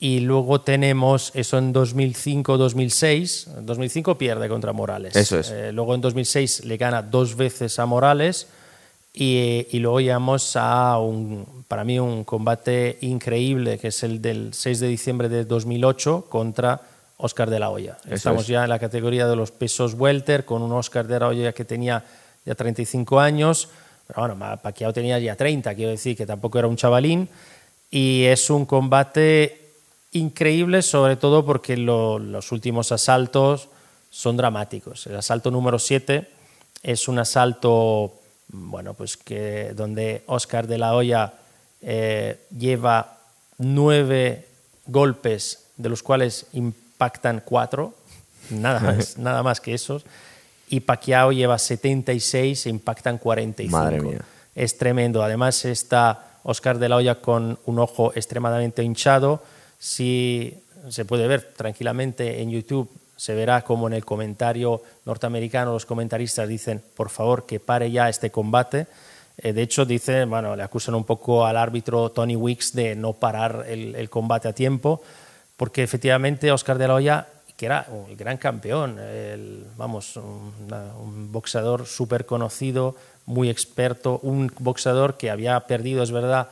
Y 0.02 0.18
luego 0.18 0.60
tenemos 0.62 1.30
eso 1.32 1.58
en 1.58 1.72
2005-2006. 1.72 3.58
En 3.58 3.66
2005 3.66 4.18
pierde 4.18 4.48
contra 4.48 4.72
Morales. 4.72 5.14
Eso 5.14 5.38
es. 5.38 5.48
Eh, 5.52 5.70
luego 5.70 5.94
en 5.94 6.00
2006 6.00 6.64
le 6.64 6.76
gana 6.76 7.02
dos 7.02 7.36
veces 7.36 7.78
a 7.78 7.86
Morales. 7.86 8.48
Y, 9.14 9.68
y 9.70 9.78
luego 9.78 10.00
llegamos 10.00 10.56
a 10.56 10.98
un, 10.98 11.64
para 11.68 11.84
mí, 11.84 12.00
un 12.00 12.24
combate 12.24 12.98
increíble, 13.02 13.78
que 13.78 13.88
es 13.88 14.02
el 14.02 14.20
del 14.20 14.52
6 14.52 14.80
de 14.80 14.88
diciembre 14.88 15.28
de 15.28 15.44
2008 15.44 16.26
contra 16.28 16.80
Oscar 17.18 17.48
de 17.48 17.60
la 17.60 17.70
Hoya. 17.70 17.96
Eso 18.04 18.14
Estamos 18.16 18.42
es. 18.42 18.48
ya 18.48 18.64
en 18.64 18.70
la 18.70 18.80
categoría 18.80 19.28
de 19.28 19.36
los 19.36 19.52
pesos 19.52 19.94
welter, 19.94 20.44
con 20.44 20.62
un 20.62 20.72
Oscar 20.72 21.06
de 21.06 21.20
la 21.20 21.28
Hoya 21.28 21.52
que 21.52 21.64
tenía 21.64 22.02
ya 22.44 22.56
35 22.56 23.20
años, 23.20 23.68
Pero 24.08 24.26
bueno, 24.26 24.58
Pacquiao 24.60 24.92
tenía 24.92 25.20
ya 25.20 25.36
30, 25.36 25.72
quiero 25.76 25.92
decir 25.92 26.16
que 26.16 26.26
tampoco 26.26 26.58
era 26.58 26.66
un 26.66 26.74
chavalín. 26.74 27.28
Y 27.88 28.24
es 28.24 28.50
un 28.50 28.64
combate 28.66 29.61
increíble, 30.12 30.82
sobre 30.82 31.16
todo 31.16 31.44
porque 31.44 31.76
los 31.76 32.52
últimos 32.52 32.92
asaltos 32.92 33.68
son 34.10 34.36
dramáticos. 34.36 35.06
El 35.06 35.16
asalto 35.16 35.50
número 35.50 35.78
7 35.78 36.28
es 36.82 37.08
un 37.08 37.18
asalto, 37.18 38.14
bueno, 38.48 38.94
pues 38.94 39.16
que 39.16 39.72
donde 39.74 40.22
Oscar 40.26 40.66
de 40.66 40.78
la 40.78 40.94
Hoya 40.94 41.34
eh, 41.80 42.46
lleva 42.56 43.18
nueve 43.58 44.48
golpes, 44.86 45.66
de 45.76 45.88
los 45.88 46.02
cuales 46.02 46.46
impactan 46.52 47.42
cuatro, 47.44 47.94
nada 48.50 48.80
más, 48.80 49.16
nada 49.16 49.42
más 49.42 49.60
que 49.60 49.74
esos, 49.74 50.04
y 50.68 50.80
Pacquiao 50.80 51.32
lleva 51.32 51.58
76 51.58 52.66
e 52.66 52.70
impactan 52.70 53.18
45. 53.18 53.76
Madre 53.76 54.00
mía. 54.00 54.20
Es 54.54 54.78
tremendo. 54.78 55.22
Además 55.22 55.64
está 55.66 56.38
Oscar 56.44 56.78
de 56.78 56.88
la 56.88 56.96
Hoya 56.96 57.16
con 57.16 57.58
un 57.66 57.78
ojo 57.78 58.12
extremadamente 58.14 58.82
hinchado. 58.82 59.42
Si 59.82 60.62
se 60.90 61.04
puede 61.04 61.26
ver 61.26 61.42
tranquilamente 61.56 62.40
en 62.40 62.52
YouTube, 62.52 62.88
se 63.16 63.34
verá 63.34 63.62
como 63.62 63.88
en 63.88 63.94
el 63.94 64.04
comentario 64.04 64.80
norteamericano 65.04 65.72
los 65.72 65.86
comentaristas 65.86 66.48
dicen, 66.48 66.80
por 66.94 67.10
favor, 67.10 67.46
que 67.46 67.58
pare 67.58 67.90
ya 67.90 68.08
este 68.08 68.30
combate. 68.30 68.86
Eh, 69.38 69.52
de 69.52 69.60
hecho, 69.62 69.84
dice, 69.84 70.24
bueno, 70.24 70.54
le 70.54 70.62
acusan 70.62 70.94
un 70.94 71.02
poco 71.02 71.44
al 71.44 71.56
árbitro 71.56 72.10
Tony 72.10 72.36
Wicks 72.36 72.74
de 72.74 72.94
no 72.94 73.14
parar 73.14 73.64
el, 73.66 74.08
combate 74.08 74.46
a 74.46 74.52
tiempo, 74.52 75.02
porque 75.56 75.82
efectivamente 75.82 76.52
Oscar 76.52 76.78
de 76.78 76.86
la 76.86 76.94
Hoya, 76.94 77.26
que 77.56 77.66
era 77.66 77.84
el 78.08 78.14
gran 78.14 78.36
campeón, 78.36 79.00
vamos, 79.76 80.16
un, 80.16 81.32
boxeador 81.32 81.86
súper 81.86 82.24
conocido, 82.24 82.94
muy 83.26 83.50
experto, 83.50 84.20
un 84.22 84.48
boxeador 84.60 85.16
que 85.16 85.28
había 85.28 85.58
perdido, 85.66 86.04
es 86.04 86.12
verdad, 86.12 86.50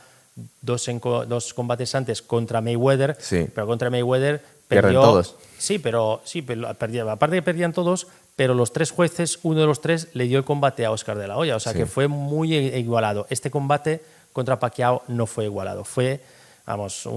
dos, 0.61 0.89
dos 1.27 1.53
combates 1.53 1.95
antes 1.95 2.21
contra 2.21 2.61
Mayweather, 2.61 3.17
pero 3.53 3.67
contra 3.67 3.89
Mayweather 3.89 4.41
perdió. 4.67 5.01
todos. 5.01 5.35
Sí, 5.57 5.79
pero 5.79 6.21
sí, 6.23 6.41
pero 6.41 6.73
perdía, 6.75 7.09
aparte 7.11 7.35
que 7.35 7.41
perdían 7.41 7.73
todos, 7.73 8.07
pero 8.35 8.53
los 8.53 8.73
tres 8.73 8.91
jueces, 8.91 9.39
uno 9.43 9.61
de 9.61 9.67
los 9.67 9.81
tres 9.81 10.07
le 10.13 10.25
dio 10.25 10.37
el 10.37 10.43
combate 10.43 10.85
a 10.85 10.91
Oscar 10.91 11.17
de 11.17 11.27
la 11.27 11.37
Hoya, 11.37 11.55
o 11.55 11.59
sea 11.59 11.73
que 11.73 11.85
fue 11.85 12.07
muy 12.07 12.55
igualado. 12.55 13.27
Este 13.29 13.51
combate 13.51 14.01
contra 14.33 14.59
Pacquiao 14.59 15.03
no 15.07 15.27
fue 15.27 15.45
igualado, 15.45 15.83
fue, 15.83 16.21
vamos, 16.65 17.07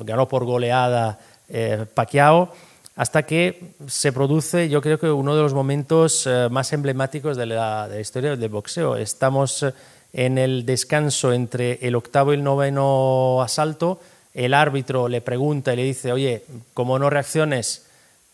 ganó 0.00 0.28
por 0.28 0.44
goleada 0.44 1.18
eh, 1.48 1.86
Pacquiao 1.94 2.52
hasta 3.00 3.22
que 3.22 3.72
se 3.86 4.12
produce, 4.12 4.68
yo 4.68 4.82
creo 4.82 4.98
que 4.98 5.10
uno 5.10 5.34
de 5.34 5.42
los 5.42 5.54
momentos 5.54 6.26
eh, 6.26 6.48
más 6.50 6.70
emblemáticos 6.74 7.34
de 7.34 7.46
la, 7.46 7.88
historia 7.98 8.36
del 8.36 8.50
boxeo. 8.50 8.94
Estamos 8.96 9.62
eh, 9.62 9.72
en 10.12 10.38
el 10.38 10.66
descanso 10.66 11.32
entre 11.32 11.78
el 11.82 11.94
octavo 11.94 12.32
y 12.32 12.36
el 12.36 12.44
noveno 12.44 13.42
asalto. 13.42 14.00
El 14.34 14.54
árbitro 14.54 15.08
le 15.08 15.20
pregunta 15.20 15.72
y 15.72 15.76
le 15.76 15.84
dice, 15.84 16.12
oye, 16.12 16.44
como 16.74 16.98
no 16.98 17.10
reacciones, 17.10 17.86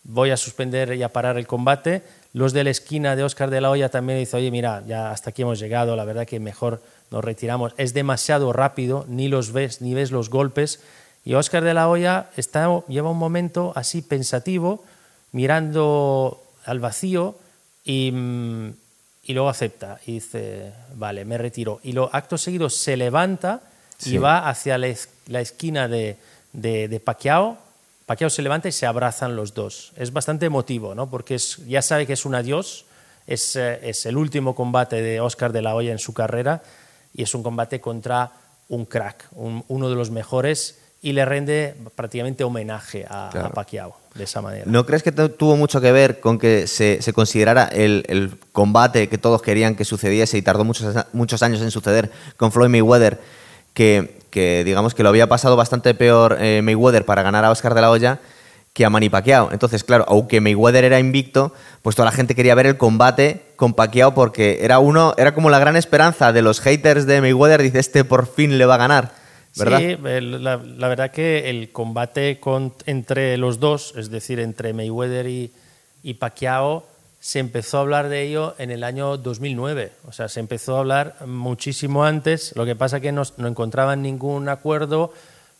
voy 0.03 0.31
a 0.31 0.37
suspender 0.37 0.93
y 0.93 1.03
a 1.03 1.13
parar 1.13 1.37
el 1.37 1.47
combate. 1.47 2.03
Los 2.33 2.53
de 2.53 2.63
la 2.63 2.69
esquina 2.69 3.15
de 3.15 3.23
Oscar 3.23 3.49
de 3.49 3.61
la 3.61 3.71
Hoya 3.71 3.89
también 3.89 4.19
dicen, 4.19 4.39
oye, 4.39 4.51
mira, 4.51 4.83
ya 4.87 5.11
hasta 5.11 5.31
aquí 5.31 5.41
hemos 5.41 5.59
llegado, 5.59 5.95
la 5.95 6.05
verdad 6.05 6.27
que 6.27 6.39
mejor 6.39 6.81
nos 7.11 7.23
retiramos. 7.23 7.73
Es 7.77 7.93
demasiado 7.93 8.53
rápido, 8.53 9.05
ni 9.07 9.27
los 9.27 9.51
ves, 9.53 9.81
ni 9.81 9.93
ves 9.93 10.11
los 10.11 10.29
golpes. 10.29 10.81
Y 11.25 11.33
Oscar 11.33 11.63
de 11.63 11.73
la 11.73 11.89
Hoya 11.89 12.29
está, 12.37 12.83
lleva 12.87 13.11
un 13.11 13.17
momento 13.17 13.73
así 13.75 14.01
pensativo, 14.01 14.83
mirando 15.31 16.41
al 16.65 16.79
vacío 16.79 17.35
y, 17.83 18.11
mm, 18.11 18.73
y 19.27 19.33
luego 19.33 19.49
acepta 19.49 19.99
y 20.05 20.13
dice, 20.13 20.71
vale, 20.95 21.25
me 21.25 21.37
retiro. 21.37 21.81
Y 21.83 21.91
lo 21.91 22.09
acto 22.13 22.37
seguido 22.37 22.69
se 22.69 22.95
levanta 22.95 23.61
y 24.05 24.17
va 24.17 24.47
hacia 24.47 24.77
la, 24.77 24.87
esquina 25.41 25.89
de, 25.89 26.15
de, 26.53 26.87
de 26.87 26.99
Pacquiao. 27.01 27.57
Pacquiao 28.05 28.29
se 28.29 28.41
levanta 28.41 28.69
y 28.69 28.71
se 28.71 28.85
abrazan 28.85 29.35
los 29.35 29.53
dos. 29.53 29.91
Es 29.97 30.13
bastante 30.13 30.45
emotivo, 30.45 30.95
¿no? 30.95 31.09
porque 31.09 31.35
es, 31.35 31.57
ya 31.67 31.81
sabe 31.81 32.07
que 32.07 32.13
es 32.13 32.25
un 32.25 32.35
adiós, 32.35 32.85
es, 33.27 33.57
eh, 33.57 33.81
es 33.83 34.05
el 34.05 34.15
último 34.15 34.55
combate 34.55 35.01
de 35.01 35.19
Oscar 35.19 35.51
de 35.51 35.61
la 35.61 35.75
Hoya 35.75 35.91
en 35.91 35.99
su 35.99 36.13
carrera 36.13 36.63
y 37.13 37.23
es 37.23 37.35
un 37.35 37.43
combate 37.43 37.81
contra 37.81 38.31
un 38.69 38.85
crack, 38.85 39.27
uno 39.33 39.89
de 39.89 39.95
los 39.95 40.09
mejores 40.09 40.79
y 41.07 41.13
le 41.13 41.23
rende 41.23 41.73
prácticamente 41.95 42.43
homenaje 42.43 43.05
a, 43.09 43.49
Pacquiao 43.55 43.95
de 44.13 44.25
esa 44.25 44.41
manera. 44.41 44.65
¿No 44.67 44.85
crees 44.85 45.03
que 45.03 45.13
tuvo 45.13 45.55
mucho 45.55 45.79
que 45.79 45.93
ver 45.93 46.19
con 46.19 46.37
que 46.37 46.67
se, 46.67 46.99
considerara 47.13 47.63
el, 47.63 48.37
combate 48.51 49.07
que 49.07 49.17
todos 49.17 49.41
querían 49.41 49.75
que 49.75 49.85
sucediese 49.85 50.37
y 50.37 50.41
tardó 50.41 50.65
muchos, 50.65 51.05
muchos 51.13 51.41
años 51.43 51.61
en 51.61 51.71
suceder 51.71 52.11
con 52.35 52.51
Floyd 52.51 52.67
Mayweather, 52.67 53.21
que, 53.73 54.19
que 54.31 54.65
digamos 54.65 54.93
que 54.93 55.03
lo 55.03 55.07
había 55.07 55.29
pasado 55.29 55.55
bastante 55.55 55.93
peor 55.93 56.39
eh, 56.41 56.61
Mayweather 56.61 57.05
para 57.05 57.23
ganar 57.23 57.45
a 57.45 57.51
Oscar 57.51 57.73
de 57.73 57.79
la 57.79 57.89
Hoya 57.89 58.19
que 58.73 58.83
a 58.83 58.89
Manny 58.89 59.07
Pacquiao. 59.07 59.53
Entonces, 59.53 59.85
claro, 59.85 60.03
aunque 60.09 60.41
Mayweather 60.41 60.83
era 60.83 60.99
invicto, 60.99 61.53
pues 61.83 61.95
toda 61.95 62.07
la 62.07 62.11
gente 62.11 62.35
quería 62.35 62.53
ver 62.53 62.65
el 62.65 62.75
combate 62.75 63.43
con 63.55 63.73
Pacquiao 63.73 64.13
porque 64.13 64.59
era 64.61 64.79
uno, 64.79 65.13
era 65.17 65.33
como 65.33 65.49
la 65.49 65.59
gran 65.59 65.77
esperanza 65.77 66.33
de 66.33 66.41
los 66.41 66.59
haters 66.59 67.05
de 67.05 67.21
Mayweather, 67.21 67.61
dice, 67.61 67.79
este 67.79 68.03
por 68.03 68.27
fin 68.27 68.57
le 68.57 68.65
va 68.65 68.75
a 68.75 68.79
ganar. 68.79 69.16
Sí, 69.57 69.97
la, 70.01 70.57
verdad 70.87 71.11
que 71.11 71.49
el 71.49 71.71
combate 71.71 72.39
entre 72.85 73.37
los 73.37 73.59
dos, 73.59 73.93
es 73.95 74.09
decir, 74.09 74.39
entre 74.39 74.73
Mayweather 74.73 75.27
y, 75.27 75.51
y 76.03 76.15
Pacquiao, 76.15 76.85
se 77.19 77.39
empezó 77.39 77.77
a 77.77 77.81
hablar 77.81 78.09
de 78.09 78.23
ello 78.23 78.55
en 78.57 78.71
el 78.71 78.83
año 78.83 79.17
2009. 79.17 79.91
O 80.07 80.11
sea, 80.11 80.29
se 80.29 80.39
empezó 80.39 80.77
a 80.77 80.79
hablar 80.79 81.15
muchísimo 81.25 82.05
antes. 82.05 82.55
Lo 82.55 82.65
que 82.65 82.75
pasa 82.75 82.97
es 82.97 83.01
que 83.01 83.11
no, 83.11 83.23
no 83.37 83.47
encontraban 83.47 84.01
ningún 84.01 84.47
acuerdo. 84.49 85.11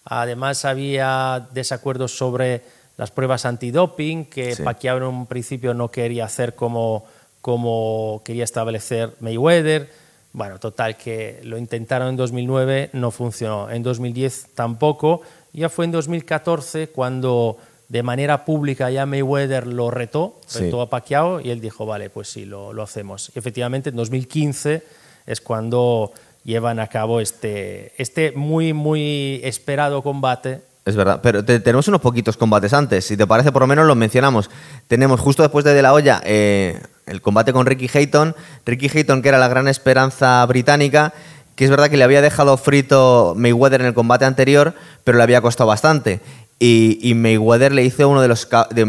Además, 0.06 0.64
había 0.64 1.48
desacuerdos 1.52 2.16
sobre 2.16 2.62
las 2.98 3.12
pruebas 3.12 3.46
antidoping, 3.46 4.26
que 4.26 4.56
Pacquiao 4.56 4.98
en 4.98 5.04
un 5.04 5.28
principio 5.28 5.74
no 5.74 5.90
quería 5.90 6.26
hacer 6.26 6.56
como, 6.56 7.06
como 7.42 8.22
quería 8.26 8.44
establecer 8.44 9.16
Mayweather. 9.20 9.90
Bueno, 10.38 10.60
total, 10.60 10.96
que 10.98 11.40
lo 11.46 11.58
intentaron 11.58 12.10
en 12.10 12.16
2009, 12.16 12.92
no 12.94 13.10
funcionó. 13.10 13.72
En 13.72 13.82
2010 13.82 14.50
tampoco. 14.54 15.24
Ya 15.52 15.68
fue 15.68 15.86
en 15.86 15.92
2014 15.92 16.90
cuando 16.90 17.58
de 17.90 18.04
manera 18.04 18.46
pública 18.46 18.92
ya 18.92 19.08
Mayweather 19.08 19.66
lo 19.66 19.90
retó, 19.90 20.40
retó 20.54 20.82
a 20.82 20.92
Pacquiao 20.92 21.42
y 21.42 21.50
él 21.50 21.60
dijo, 21.60 21.88
vale, 21.88 22.12
pues 22.12 22.30
sí, 22.30 22.46
lo, 22.46 22.72
lo 22.72 22.84
hacemos. 22.84 23.32
Y 23.34 23.40
efectivamente 23.40 23.90
en 23.90 23.96
2015 23.96 24.84
es 25.26 25.42
cuando 25.42 26.12
llevan 26.44 26.80
a 26.80 26.86
cabo 26.86 27.20
este, 27.20 27.94
este 27.98 28.32
muy, 28.34 28.74
muy 28.74 29.42
esperado 29.44 30.04
combate 30.04 30.62
es 30.86 30.96
verdad, 30.96 31.20
pero 31.22 31.44
tenemos 31.44 31.86
unos 31.90 32.00
poquitos 32.00 32.38
combates 32.38 32.72
antes. 32.72 33.04
Si 33.04 33.18
te 33.18 33.28
parece, 33.28 33.52
por 33.52 33.62
lo 33.62 33.68
menos 33.68 33.86
los 33.86 33.98
mencionamos. 33.98 34.50
Tenemos 34.88 35.20
justo 35.20 35.44
después 35.44 35.66
de 35.66 35.74
De 35.74 35.82
La 35.82 35.92
Hoya 35.92 36.22
eh, 36.24 36.82
el 37.08 37.22
combate 37.22 37.54
con 37.54 37.66
Ricky 37.66 37.90
Hayton. 37.94 38.36
Ricky 38.66 38.90
Hayton, 38.94 39.22
que 39.22 39.30
era 39.30 39.38
la 39.38 39.48
gran 39.48 39.68
esperanza 39.68 40.46
británica, 40.46 41.14
que 41.56 41.66
es 41.66 41.70
verdad 41.70 41.90
que 41.90 41.98
le 41.98 42.04
había 42.04 42.22
dejado 42.22 42.58
frito 42.58 43.34
Mayweather 43.36 43.82
en 43.82 43.88
el 43.88 43.94
combate 43.94 44.26
anterior, 44.26 44.74
pero 45.04 45.18
le 45.18 45.24
había 45.24 45.42
costado 45.42 45.68
bastante. 45.68 46.22
Y, 46.60 47.14
Mayweather 47.16 47.72
le 47.72 47.84
hizo 47.84 48.10
uno 48.10 48.22
de 48.22 48.28
los. 48.28 48.48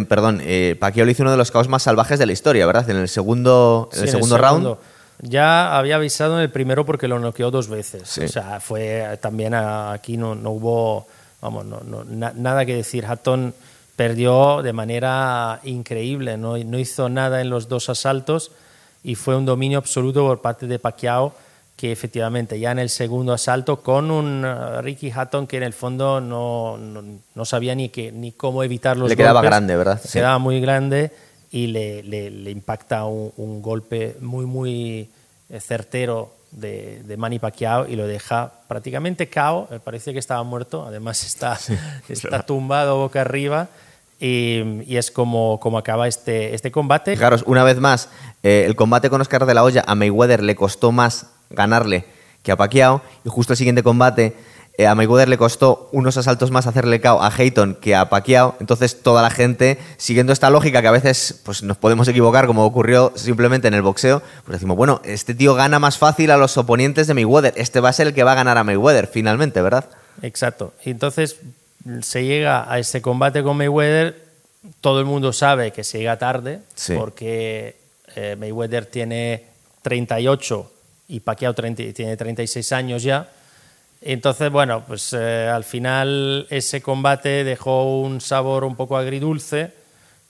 perdón, 0.09 0.41
eh, 0.43 0.77
Pacquiao 0.79 1.05
le 1.05 1.13
hizo 1.13 1.23
uno 1.23 1.33
de 1.33 1.37
los 1.37 1.51
caos 1.51 1.69
más 1.69 1.83
salvajes 1.83 2.19
de 2.19 2.27
la 2.27 2.33
historia, 2.33 2.67
¿verdad? 2.67 2.89
En 2.89 2.97
el 2.97 3.09
segundo, 3.09 3.91
en 3.93 4.03
el 4.03 4.09
segundo 4.09 4.39
round. 4.39 4.77
Ya 5.21 5.77
había 5.77 5.97
avisado 5.97 6.37
en 6.37 6.43
el 6.43 6.51
primero 6.51 6.87
porque 6.87 7.09
lo 7.09 7.19
noqueó 7.19 7.51
dos 7.51 7.69
veces. 7.69 8.19
O 8.19 8.29
sea, 8.29 8.61
fue 8.61 9.19
también 9.21 9.53
aquí 9.55 10.17
no, 10.17 10.35
no 10.35 10.51
hubo 10.51 11.07
vamos, 11.41 11.65
no, 11.65 11.81
no, 11.85 12.05
nada 12.05 12.65
que 12.65 12.75
decir. 12.75 13.07
Hatton 13.07 13.55
perdió 13.99 14.63
de 14.63 14.73
manera 14.73 15.59
increíble, 15.65 16.37
no, 16.37 16.57
no, 16.57 16.79
hizo 16.79 17.09
nada 17.09 17.41
en 17.41 17.51
los 17.51 17.69
dos 17.69 17.89
asaltos 17.89 18.53
y 19.03 19.17
fue 19.17 19.35
un 19.35 19.45
dominio 19.45 19.77
absoluto 19.77 20.25
por 20.25 20.41
parte 20.41 20.69
de 20.69 20.79
Pacquiao 20.79 21.35
que 21.77 21.91
efectivamente 21.91 22.61
ya 22.61 22.71
en 22.71 22.79
el 22.79 22.91
segundo 22.91 23.33
asalto 23.33 23.83
con 23.83 24.13
un 24.13 24.45
uh, 24.45 24.81
Ricky 24.83 25.11
Hatton 25.11 25.49
que 25.49 25.57
en 25.57 25.65
el 25.65 25.73
fondo 25.73 26.21
no, 26.21 26.79
no, 26.79 27.45
sabía 27.45 27.75
ni, 27.75 27.89
que, 27.89 28.13
ni 28.13 28.31
cómo 28.31 28.63
evitar 28.63 28.97
los 28.97 29.09
Le 29.09 29.17
quedaba 29.17 29.43
grande, 29.43 29.77
¿verdad? 29.77 30.01
Se 30.01 30.21
quedaba 30.21 30.39
muy 30.39 30.61
grande 30.61 31.11
y 31.51 31.67
le, 31.67 32.05
le, 32.05 32.31
le 32.31 32.53
impacta 32.53 33.05
un, 33.05 33.33
un, 33.37 33.61
golpe 33.61 34.17
muy, 34.21 34.47
muy 34.47 35.11
eh, 35.51 35.59
certero 35.59 36.35
de, 36.53 37.03
de, 37.03 37.17
Manny 37.17 37.41
Pacquiao 37.41 37.89
y 37.89 37.97
lo 37.97 38.07
deja 38.07 38.53
prácticamente 38.69 39.29
cao. 39.29 39.69
Parece 39.83 40.13
que 40.13 40.21
estaba 40.21 40.45
muerto, 40.45 40.85
además 40.87 41.25
está, 41.25 41.59
está 42.09 42.47
tumbado 42.47 42.99
boca 42.99 43.23
arriba. 43.23 43.69
Y, 44.21 44.83
y, 44.87 44.97
es 44.97 45.11
como, 45.11 45.61
como 45.61 45.79
acaba 45.79 46.09
este, 46.09 46.55
este 46.55 46.71
combate. 46.71 47.13
Fijaros, 47.13 47.45
una 47.47 47.63
vez 47.63 47.79
más, 47.79 48.09
eh, 48.43 48.65
el 48.67 48.75
combate 48.75 49.11
con 49.11 49.21
Oscar 49.21 49.47
de 49.47 49.55
la 49.55 49.63
Hoya 49.63 49.85
a 49.87 49.95
Mayweather 49.95 50.43
le 50.43 50.57
costó 50.57 50.91
más 50.91 51.27
ganarle 51.51 52.05
que 52.43 52.51
a 52.51 52.57
Pacquiao. 52.57 53.01
Y 53.25 53.29
justo 53.29 53.53
el 53.53 53.57
siguiente 53.57 53.83
combate 53.83 54.35
Eh, 54.81 54.87
a 54.87 54.95
Mayweather 54.95 55.29
le 55.29 55.37
costó 55.37 55.89
unos 55.91 56.17
asaltos 56.19 56.53
más 56.53 56.69
hacerle 56.69 57.01
cao 57.01 57.21
a 57.21 57.33
Hayton 57.37 57.75
que 57.81 57.97
a 57.97 58.09
Pacquiao. 58.09 58.55
Entonces, 58.61 59.03
toda 59.03 59.23
la 59.23 59.31
gente, 59.31 59.77
siguiendo 59.97 60.33
esta 60.33 60.51
lógica 60.51 60.81
que 60.81 60.87
a 60.87 60.93
veces 60.93 61.41
pues, 61.45 61.65
nos 61.65 61.77
podemos 61.79 62.07
equivocar, 62.07 62.47
como 62.47 62.65
ocurrió 62.65 63.13
simplemente 63.17 63.67
en 63.67 63.75
el 63.75 63.83
boxeo, 63.83 64.23
pues 64.45 64.53
decimos, 64.53 64.77
bueno, 64.77 65.01
este 65.03 65.35
tío 65.35 65.57
gana 65.57 65.81
más 65.81 65.99
fácil 65.99 66.31
a 66.31 66.37
los 66.37 66.57
oponentes 66.57 67.09
de 67.09 67.15
Mayweather. 67.15 67.55
Este 67.57 67.81
va 67.81 67.89
a 67.89 67.93
ser 67.93 68.07
el 68.07 68.15
que 68.15 68.23
va 68.23 68.33
a 68.33 68.37
ganar 68.37 68.57
a 68.57 68.63
Mayweather, 68.63 69.09
finalmente, 69.09 69.61
¿verdad? 69.63 69.87
Exacto. 70.23 70.73
Entonces 70.85 71.41
se 72.03 72.25
llega 72.25 72.71
a 72.71 72.79
ese 72.79 73.01
combate 73.03 73.43
con 73.43 73.57
Mayweather. 73.57 74.27
Todo 74.81 75.01
el 75.01 75.07
mundo 75.07 75.33
sabe 75.33 75.71
que 75.73 75.85
se 75.85 75.99
llega 75.99 76.19
tarde, 76.19 76.61
Sí. 76.75 76.95
porque 76.95 77.77
eh, 78.17 78.37
Mayweather 78.39 78.87
tiene 78.87 79.45
38 79.83 80.73
y 81.09 81.21
Pacquiao 81.21 81.55
30 81.55 81.83
tiene 81.95 82.17
36 82.17 82.73
años 82.73 83.03
ya. 83.03 83.29
Entonces, 84.03 84.51
bueno, 84.51 84.85
pues 84.87 85.13
eh, 85.13 85.49
al 85.53 85.65
final 85.65 86.47
ese 86.51 86.81
combate 86.83 87.43
dejó 87.45 88.01
un 88.01 88.21
sabor 88.21 88.65
un 88.65 88.77
poco 88.77 88.97
agridulce, 88.97 89.73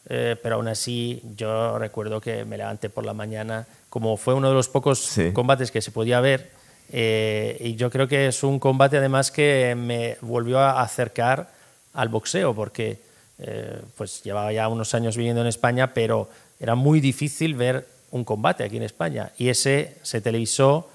eh, 0.08 0.36
pero 0.42 0.56
aún 0.56 0.68
así 0.68 1.22
yo 1.36 1.78
recuerdo 1.78 2.20
que 2.20 2.44
me 2.44 2.56
levanté 2.56 2.88
por 2.88 3.04
la 3.04 3.12
mañana, 3.12 3.66
como 3.90 4.16
fue 4.16 4.34
uno 4.34 4.48
de 4.48 4.54
los 4.54 4.68
pocos 4.68 5.00
Sí. 5.00 5.32
combates 5.32 5.70
que 5.70 5.82
se 5.82 5.90
podía 5.90 6.20
ver, 6.20 6.50
eh, 6.90 7.57
y 7.61 7.75
yo 7.76 7.90
creo 7.90 8.09
que 8.09 8.28
es 8.28 8.42
un 8.42 8.59
combate 8.59 8.97
además 8.99 9.30
que 9.30 9.75
me 9.76 10.16
volvió 10.21 10.59
a 10.59 10.80
acercar 10.83 11.50
al 11.95 12.09
boxeo, 12.09 12.54
porque 12.54 12.99
eh, 13.38 13.80
pues 13.97 14.23
llevaba 14.23 14.52
ya 14.52 14.68
unos 14.68 14.95
años 14.95 15.16
viviendo 15.16 15.40
en 15.42 15.49
España, 15.49 15.92
pero 15.95 16.28
era 16.61 16.75
muy 16.75 17.00
difícil 17.00 17.54
ver 17.54 17.87
un 18.11 18.25
combate 18.25 18.64
aquí 18.64 18.76
en 18.78 18.83
España, 18.83 19.33
y 19.37 19.49
ese 19.49 19.97
se 20.02 20.21
televisó, 20.21 20.88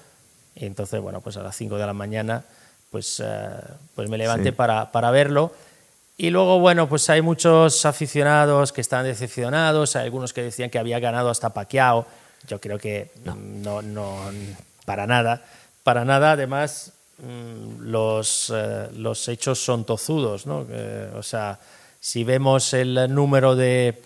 y 0.56 0.66
entonces, 0.66 1.00
bueno, 1.00 1.20
pues 1.20 1.36
a 1.36 1.42
las 1.42 1.56
5 1.56 1.78
de 1.78 1.86
la 1.86 1.92
mañana 1.92 2.44
pues, 2.90 3.20
eh, 3.24 3.50
pues 3.96 4.08
me 4.08 4.16
levanté 4.16 4.50
Sí. 4.50 4.52
para, 4.52 4.92
para 4.92 5.10
verlo. 5.10 5.52
Y 6.16 6.30
luego, 6.30 6.60
bueno, 6.60 6.88
pues 6.88 7.10
hay 7.10 7.22
muchos 7.22 7.84
aficionados 7.86 8.72
que 8.72 8.80
están 8.80 9.04
decepcionados, 9.04 9.96
hay 9.96 10.04
algunos 10.04 10.32
que 10.32 10.44
decían 10.44 10.70
que 10.70 10.78
había 10.78 11.00
ganado 11.00 11.28
hasta 11.28 11.50
Pacquiao. 11.50 12.06
Yo 12.46 12.60
creo 12.60 12.78
que 12.78 13.10
mm, 13.24 13.62
no, 13.62 13.82
no, 13.82 14.16
para 14.84 15.08
nada. 15.08 15.42
Para 15.84 16.04
nada, 16.04 16.32
además, 16.32 16.92
mm, 17.18 17.82
los, 17.82 18.52
eh, 18.54 18.88
los 18.96 19.28
hechos 19.28 19.62
son 19.64 19.84
tozudos, 19.84 20.46
¿no? 20.46 20.66
Eh, 20.68 21.10
o 21.16 21.22
sea, 21.22 21.60
si 22.00 22.24
vemos 22.24 22.72
el 22.74 23.14
número 23.14 23.54
de, 23.54 24.02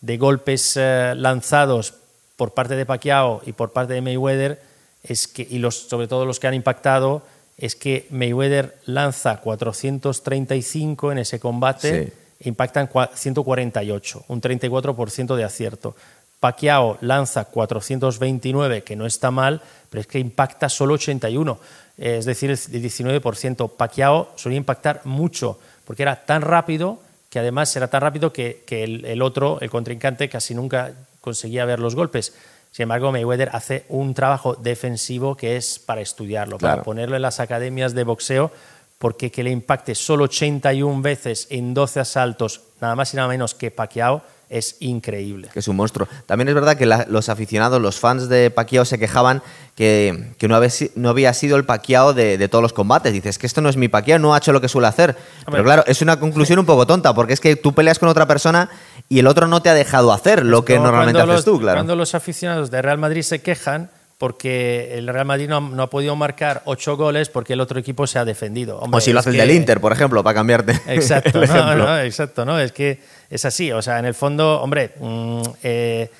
de 0.00 0.16
golpes 0.18 0.76
eh, 0.76 1.14
lanzados 1.16 1.94
por 2.36 2.52
parte 2.54 2.76
de 2.76 2.86
Pacquiao 2.86 3.42
y 3.46 3.52
por 3.52 3.72
parte 3.72 3.94
de 3.94 4.00
Mayweather, 4.02 4.62
es 5.02 5.26
que, 5.28 5.46
y 5.50 5.58
los, 5.58 5.74
sobre 5.88 6.06
todo 6.08 6.24
los 6.26 6.38
que 6.40 6.46
han 6.46 6.54
impactado, 6.54 7.22
es 7.58 7.76
que 7.76 8.06
Mayweather 8.10 8.78
lanza 8.86 9.40
435 9.40 11.12
en 11.12 11.18
ese 11.18 11.38
combate, 11.40 12.12
impactan 12.40 12.88
cua- 12.88 13.10
148, 13.14 14.24
un 14.28 14.40
34% 14.40 15.36
de 15.36 15.44
acierto. 15.44 15.94
Pacquiao 16.44 16.98
lanza 17.00 17.46
429, 17.46 18.82
que 18.82 18.96
no 18.96 19.06
está 19.06 19.30
mal, 19.30 19.62
pero 19.88 20.02
es 20.02 20.06
que 20.06 20.18
impacta 20.18 20.68
solo 20.68 20.92
81, 20.92 21.58
eh, 21.96 22.18
es 22.18 22.26
decir, 22.26 22.50
el 22.50 22.58
19%. 22.58 23.70
Pacquiao 23.70 24.28
solía 24.36 24.58
impactar 24.58 25.00
mucho, 25.04 25.58
porque 25.86 26.02
era 26.02 26.26
tan 26.26 26.42
rápido 26.42 26.98
que 27.30 27.38
además 27.38 27.74
era 27.76 27.88
tan 27.88 28.02
rápido 28.02 28.30
que, 28.30 28.62
que 28.66 28.84
el, 28.84 29.06
el 29.06 29.22
otro, 29.22 29.56
el 29.62 29.70
contrincante, 29.70 30.28
casi 30.28 30.54
nunca 30.54 30.92
conseguía 31.22 31.64
ver 31.64 31.80
los 31.80 31.94
golpes. 31.94 32.34
Sin 32.72 32.82
embargo, 32.82 33.10
Mayweather 33.10 33.48
hace 33.54 33.86
un 33.88 34.12
trabajo 34.12 34.54
defensivo 34.54 35.38
que 35.38 35.56
es 35.56 35.78
para 35.78 36.02
estudiarlo, 36.02 36.58
para 36.58 36.82
ponerlo 36.82 37.16
en 37.16 37.22
las 37.22 37.40
academias 37.40 37.94
de 37.94 38.04
boxeo, 38.04 38.52
porque 38.98 39.30
que 39.30 39.42
le 39.42 39.50
impacte 39.50 39.94
solo 39.94 40.24
81 40.24 41.00
veces 41.00 41.46
en 41.48 41.72
12 41.72 42.00
asaltos, 42.00 42.60
nada 42.82 42.96
más 42.96 43.14
y 43.14 43.16
nada 43.16 43.28
menos 43.28 43.54
que 43.54 43.70
Pacquiao, 43.70 44.22
es 44.56 44.76
increíble. 44.80 45.48
que 45.52 45.58
es 45.58 45.68
un 45.68 45.76
monstruo. 45.76 46.08
También 46.26 46.48
es 46.48 46.54
verdad 46.54 46.76
que 46.76 46.86
la- 46.86 47.06
los 47.08 47.28
aficionados, 47.28 47.80
los 47.82 47.98
fans 47.98 48.28
de 48.28 48.50
Pacquiao 48.50 48.84
se 48.84 48.98
quejaban 48.98 49.42
que, 49.74 50.32
que 50.38 50.46
no, 50.48 50.54
había, 50.56 50.70
no 50.94 51.08
había 51.10 51.34
sido 51.34 51.56
el 51.56 51.64
Pacquiao 51.64 52.12
de, 52.14 52.38
de 52.38 52.48
todos 52.48 52.62
los 52.62 52.72
combates. 52.72 53.12
Dices 53.12 53.38
que 53.38 53.46
esto 53.46 53.60
no 53.60 53.68
es 53.68 53.76
mi 53.76 53.88
Pacquiao, 53.88 54.18
no 54.18 54.34
ha 54.34 54.38
hecho 54.38 54.52
lo 54.52 54.60
que 54.60 54.68
suele 54.68 54.86
hacer. 54.88 55.16
Pero 55.50 55.64
claro, 55.64 55.84
es 55.86 56.00
una 56.02 56.18
conclusión 56.20 56.58
un 56.58 56.66
poco 56.66 56.86
tonta, 56.86 57.14
porque 57.14 57.32
es 57.32 57.40
que 57.40 57.56
tú 57.56 57.72
peleas 57.74 57.98
con 57.98 58.08
otra 58.08 58.26
persona 58.26 58.68
y 59.08 59.18
el 59.18 59.26
otro 59.26 59.46
no 59.48 59.60
te 59.62 59.68
ha 59.70 59.74
dejado 59.74 60.12
hacer 60.12 60.44
lo 60.44 60.64
que 60.64 60.78
normalmente 60.78 61.20
haces 61.20 61.34
los- 61.34 61.44
tú, 61.44 61.60
claro. 61.60 61.78
Cuando 61.78 61.96
los 61.96 62.14
aficionados 62.14 62.70
de 62.70 62.80
Real 62.80 62.98
Madrid 62.98 63.22
se 63.22 63.42
quejan 63.42 63.90
porque 64.24 64.94
el 64.96 65.06
Real 65.06 65.26
Madrid 65.26 65.50
no, 65.50 65.60
no 65.60 65.82
ha 65.82 65.90
podido 65.90 66.16
marcar 66.16 66.62
ocho 66.64 66.96
goles 66.96 67.28
porque 67.28 67.52
el 67.52 67.60
otro 67.60 67.78
equipo 67.78 68.06
se 68.06 68.18
ha 68.18 68.24
defendido. 68.24 68.78
Hombre, 68.78 68.96
o 68.96 69.00
si 69.02 69.12
lo 69.12 69.18
hace 69.20 69.28
el 69.28 69.36
que- 69.36 69.42
del 69.42 69.50
Inter, 69.50 69.82
por 69.82 69.92
ejemplo, 69.92 70.24
para 70.24 70.32
cambiarte. 70.32 70.72
Exacto, 70.86 71.28
el 71.42 71.48
no, 71.50 71.54
ejemplo. 71.54 71.84
no, 71.86 71.98
exacto, 72.00 72.46
¿no? 72.46 72.58
Es 72.58 72.72
que 72.72 73.00
es 73.28 73.44
así. 73.44 73.70
O 73.70 73.82
sea, 73.82 73.98
en 73.98 74.06
el 74.06 74.14
fondo, 74.14 74.62
hombre, 74.62 74.92
mm, 74.98 75.42
eh, 75.62 76.10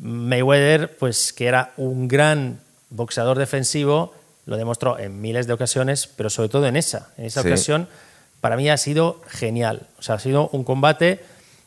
Mayweather, 0.00 0.96
pues 0.98 1.32
que 1.32 1.46
era 1.46 1.72
un 1.76 2.08
gran 2.08 2.58
boxeador 2.90 3.38
defensivo, 3.38 4.12
lo 4.46 4.56
demostró 4.56 4.98
en 4.98 5.20
miles 5.20 5.46
de 5.46 5.52
ocasiones, 5.52 6.08
pero 6.08 6.30
sobre 6.30 6.48
todo 6.48 6.66
en 6.66 6.74
esa. 6.74 7.10
En 7.16 7.26
esa 7.26 7.42
Sí. 7.42 7.46
ocasión, 7.48 7.88
para 8.40 8.56
mí 8.56 8.68
ha 8.70 8.76
sido 8.76 9.20
genial. 9.28 9.86
O 10.00 10.02
sea, 10.02 10.16
ha 10.16 10.18
sido 10.18 10.48
un 10.52 10.64
combate 10.64 11.20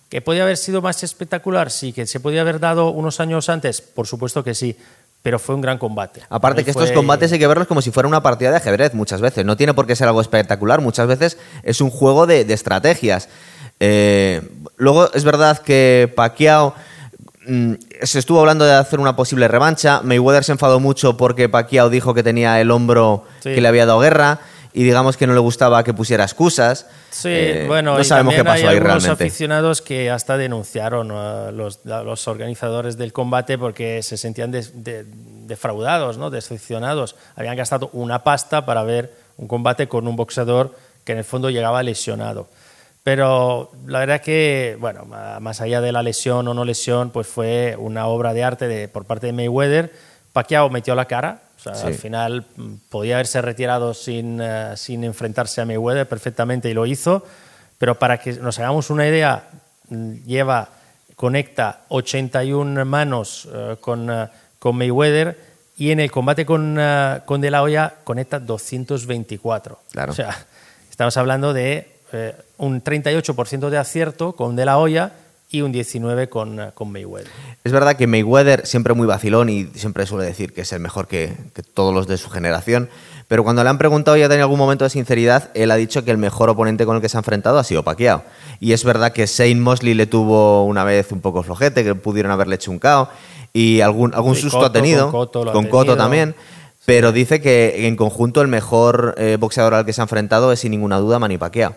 que 0.09 0.21
podía 0.21 0.43
haber 0.43 0.57
sido 0.57 0.81
más 0.81 1.03
espectacular, 1.03 1.71
sí, 1.71 1.93
que 1.93 2.05
se 2.05 2.19
podía 2.19 2.41
haber 2.41 2.59
dado 2.59 2.89
unos 2.89 3.21
años 3.21 3.47
antes, 3.49 3.79
por 3.81 4.07
supuesto 4.07 4.43
que 4.43 4.53
sí, 4.53 4.75
pero 5.25 5.39
fue 5.39 5.55
un 5.55 5.61
gran 5.61 5.79
combate. 5.79 6.21
Aparte 6.29 6.63
que 6.63 6.69
estos 6.69 6.91
combates 6.91 7.31
hay 7.31 7.39
que 7.39 7.47
verlos 7.47 7.65
como 7.65 7.81
si 7.81 7.89
fuera 7.89 8.07
una 8.07 8.21
partida 8.21 8.51
de 8.51 8.57
ajedrez 8.57 8.93
muchas 8.93 9.21
veces. 9.21 9.43
No 9.43 9.57
tiene 9.57 9.73
por 9.73 9.87
qué 9.87 9.95
ser 9.95 10.07
algo 10.07 10.21
espectacular. 10.21 10.81
Muchas 10.81 11.07
veces 11.07 11.39
es 11.63 11.81
un 11.81 11.89
juego 11.89 12.27
de, 12.27 12.45
de 12.45 12.53
estrategias. 12.53 13.27
Eh, 13.79 14.47
luego 14.77 15.11
es 15.15 15.23
verdad 15.23 15.57
que 15.57 16.13
Pacquiao 16.15 16.75
mm, 17.47 17.73
se 18.03 18.19
estuvo 18.19 18.39
hablando 18.39 18.65
de 18.65 18.75
hacer 18.75 18.99
una 18.99 19.15
posible 19.15 19.47
revancha. 19.47 20.01
Mayweather 20.03 20.43
se 20.43 20.51
enfadó 20.51 20.79
mucho 20.79 21.17
porque 21.17 21.49
Pacquiao 21.49 21.89
dijo 21.89 22.13
que 22.13 22.21
tenía 22.21 22.61
el 22.61 22.69
hombro 22.69 23.23
Sí. 23.39 23.55
que 23.55 23.61
le 23.61 23.67
había 23.67 23.87
dado 23.87 24.01
guerra 24.01 24.41
y 24.75 24.83
digamos 24.83 25.17
que 25.17 25.25
no 25.25 25.33
le 25.33 25.39
gustaba 25.39 25.83
que 25.83 25.93
pusiera 25.93 26.23
excusas. 26.23 26.85
Sí, 27.09 27.29
Eh, 27.31 27.63
bueno, 27.67 27.95
no 27.95 28.01
y 28.01 28.03
sabemos 28.03 28.33
qué 28.33 28.43
también 28.43 28.53
pasó 28.53 28.67
hay 28.67 28.71
ahí 28.73 28.77
algunos 28.77 29.03
realmente. 29.03 29.23
aficionados 29.23 29.81
que 29.81 30.11
hasta 30.11 30.37
denunciaron 30.37 31.11
a 31.11 31.51
los, 31.51 31.79
a 31.87 32.03
los 32.03 32.27
organizadores 32.27 32.97
del 32.97 33.13
combate 33.13 33.57
porque 33.57 34.03
se 34.03 34.17
sentían 34.17 34.51
de- 34.51 35.05
defraudados, 35.47 36.17
¿no? 36.17 36.29
decepcionados. 36.29 37.15
Habían 37.35 37.55
gastado 37.55 37.89
una 37.93 38.23
pasta 38.23 38.65
para 38.65 38.83
ver 38.83 39.13
un 39.37 39.47
combate 39.47 39.87
con 39.87 40.07
un 40.07 40.15
boxeador 40.15 40.75
que 41.03 41.13
en 41.13 41.19
el 41.19 41.23
fondo 41.23 41.49
llegaba 41.49 41.81
lesionado. 41.83 42.47
Pero 43.03 43.71
la 43.85 43.99
verdad 43.99 44.21
que, 44.21 44.77
bueno, 44.79 45.05
más 45.05 45.61
allá 45.61 45.79
de 45.79 45.91
la 45.91 46.01
lesión 46.01 46.47
o 46.47 46.53
no 46.55 46.65
lesión, 46.65 47.11
pues 47.11 47.27
fue 47.27 47.75
una 47.77 48.07
obra 48.07 48.33
de 48.33 48.43
arte 48.43 48.67
de, 48.67 48.87
por 48.87 49.05
parte 49.05 49.27
de 49.27 49.33
Mayweather. 49.33 49.91
Pacquiao 50.35 50.69
metió 50.69 50.93
la 50.95 51.05
cara, 51.05 51.39
o 51.57 51.59
sea, 51.61 51.75
Sí. 51.75 51.87
al 51.87 51.93
final 51.93 52.45
mm, 52.57 52.73
podía 52.89 53.15
haberse 53.15 53.41
retirado 53.41 53.93
sin, 53.93 54.39
eh, 54.41 54.73
sin 54.75 55.05
enfrentarse 55.05 55.61
a 55.61 55.65
Mayweather 55.65 56.05
perfectamente 56.07 56.69
y 56.69 56.73
lo 56.73 56.85
hizo, 56.85 57.23
pero 57.77 57.97
para 57.97 58.17
que 58.17 58.33
nos 58.33 58.59
hagamos 58.59 58.89
una 58.89 59.07
idea, 59.07 59.47
mm, 59.87 60.11
lleva, 60.25 60.67
conecta 61.15 61.83
81 61.87 62.83
manos 62.83 63.47
eh, 63.53 63.77
con, 63.79 64.09
eh, 64.11 64.27
con 64.59 64.75
Mayweather 64.75 65.39
y 65.77 65.91
en 65.91 66.01
el 66.01 66.11
combate 66.11 66.45
con, 66.45 66.77
con 67.25 67.39
De 67.39 67.49
La 67.49 67.61
Hoya 67.63 67.93
conecta 68.03 68.39
224. 68.39 69.79
Claro. 69.91 70.11
O 70.11 70.15
sea, 70.15 70.35
estamos 70.89 71.15
hablando 71.15 71.53
de 71.53 71.95
eh, 72.11 72.35
un 72.57 72.83
38% 72.83 73.69
de 73.69 73.77
acierto 73.77 74.33
con 74.33 74.55
De 74.55 74.65
La 74.65 74.77
Hoya 74.77 75.11
y 75.49 75.61
un 75.61 75.73
19% 75.73 76.29
con, 76.29 76.59
eh, 76.59 76.71
con 76.73 76.91
Mayweather. 76.91 77.29
Es 77.63 77.71
verdad 77.71 77.95
que 77.95 78.07
Mayweather 78.07 78.65
siempre 78.65 78.93
muy 78.93 79.07
vacilón 79.07 79.49
y 79.49 79.65
siempre 79.75 80.05
suele 80.05 80.25
decir 80.25 80.53
que 80.53 80.61
es 80.61 80.73
el 80.73 80.79
mejor 80.79 81.07
que, 81.07 81.33
que 81.53 81.63
todos 81.63 81.93
los 81.93 82.07
de 82.07 82.17
su 82.17 82.29
generación, 82.29 82.89
pero 83.27 83.43
cuando 83.43 83.63
le 83.63 83.69
han 83.69 83.77
preguntado 83.77 84.17
y 84.17 84.21
ha 84.21 84.27
tenido 84.27 84.43
algún 84.43 84.59
momento 84.59 84.83
de 84.83 84.89
sinceridad, 84.89 85.49
él 85.55 85.71
ha 85.71 85.75
dicho 85.75 86.03
que 86.05 86.11
el 86.11 86.17
mejor 86.17 86.49
oponente 86.49 86.85
con 86.85 86.95
el 86.95 87.01
que 87.01 87.09
se 87.09 87.17
ha 87.17 87.21
enfrentado 87.21 87.57
ha 87.57 87.63
sido 87.63 87.83
Pacquiao. 87.83 88.23
Y 88.59 88.73
es 88.73 88.83
verdad 88.83 89.13
que 89.13 89.25
Shane 89.25 89.55
Mosley 89.55 89.95
le 89.95 90.05
tuvo 90.05 90.65
una 90.65 90.83
vez 90.83 91.11
un 91.11 91.21
poco 91.21 91.41
flojete, 91.41 91.83
que 91.83 91.95
pudieron 91.95 92.31
haberle 92.31 92.55
hecho 92.55 92.71
un 92.71 92.79
KO 92.79 93.09
y 93.51 93.81
algún, 93.81 94.13
algún 94.13 94.35
susto 94.35 94.59
Cotto, 94.59 94.67
ha 94.67 94.73
tenido, 94.73 95.11
con 95.11 95.67
Cotto 95.67 95.91
con 95.91 95.97
también. 95.97 96.35
Pero 96.85 97.11
dice 97.11 97.41
que 97.41 97.87
en 97.87 97.95
conjunto 97.95 98.41
el 98.41 98.47
mejor 98.47 99.15
eh, 99.17 99.37
boxeador 99.39 99.73
al 99.73 99.85
que 99.85 99.93
se 99.93 100.01
ha 100.01 100.03
enfrentado 100.03 100.51
es 100.51 100.59
sin 100.59 100.71
ninguna 100.71 100.99
duda 100.99 101.17
Manny 101.17 101.39
Pacquiao. 101.39 101.75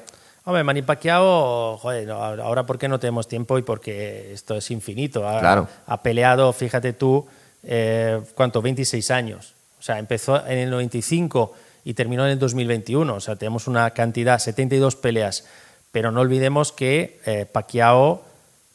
Hombre, 0.48 0.64
Manny 0.64 0.80
Pacquiao, 0.80 1.76
joder, 1.76 2.10
ahora 2.10 2.64
porque 2.64 2.88
no 2.88 2.98
tenemos 2.98 3.28
tiempo 3.28 3.58
y 3.58 3.62
porque 3.62 4.32
esto 4.32 4.54
es 4.56 4.70
infinito. 4.70 5.28
Ha, 5.28 5.40
Claro. 5.40 5.68
ha 5.86 6.00
peleado, 6.02 6.50
fíjate 6.54 6.94
tú, 6.94 7.26
eh, 7.64 8.18
¿cuánto? 8.34 8.62
26 8.62 9.10
años. 9.10 9.52
O 9.78 9.82
sea, 9.82 9.98
empezó 9.98 10.42
en 10.46 10.56
el 10.56 10.70
95 10.70 11.52
y 11.84 11.92
terminó 11.92 12.24
en 12.24 12.30
el 12.32 12.38
2021. 12.38 13.14
O 13.16 13.20
sea, 13.20 13.36
tenemos 13.36 13.66
una 13.66 13.90
cantidad, 13.90 14.38
72 14.38 14.96
peleas. 14.96 15.44
Pero 15.92 16.12
no 16.12 16.22
olvidemos 16.22 16.72
que 16.72 17.20
eh, 17.26 17.44
Pacquiao, 17.44 18.22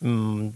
mm, 0.02 0.48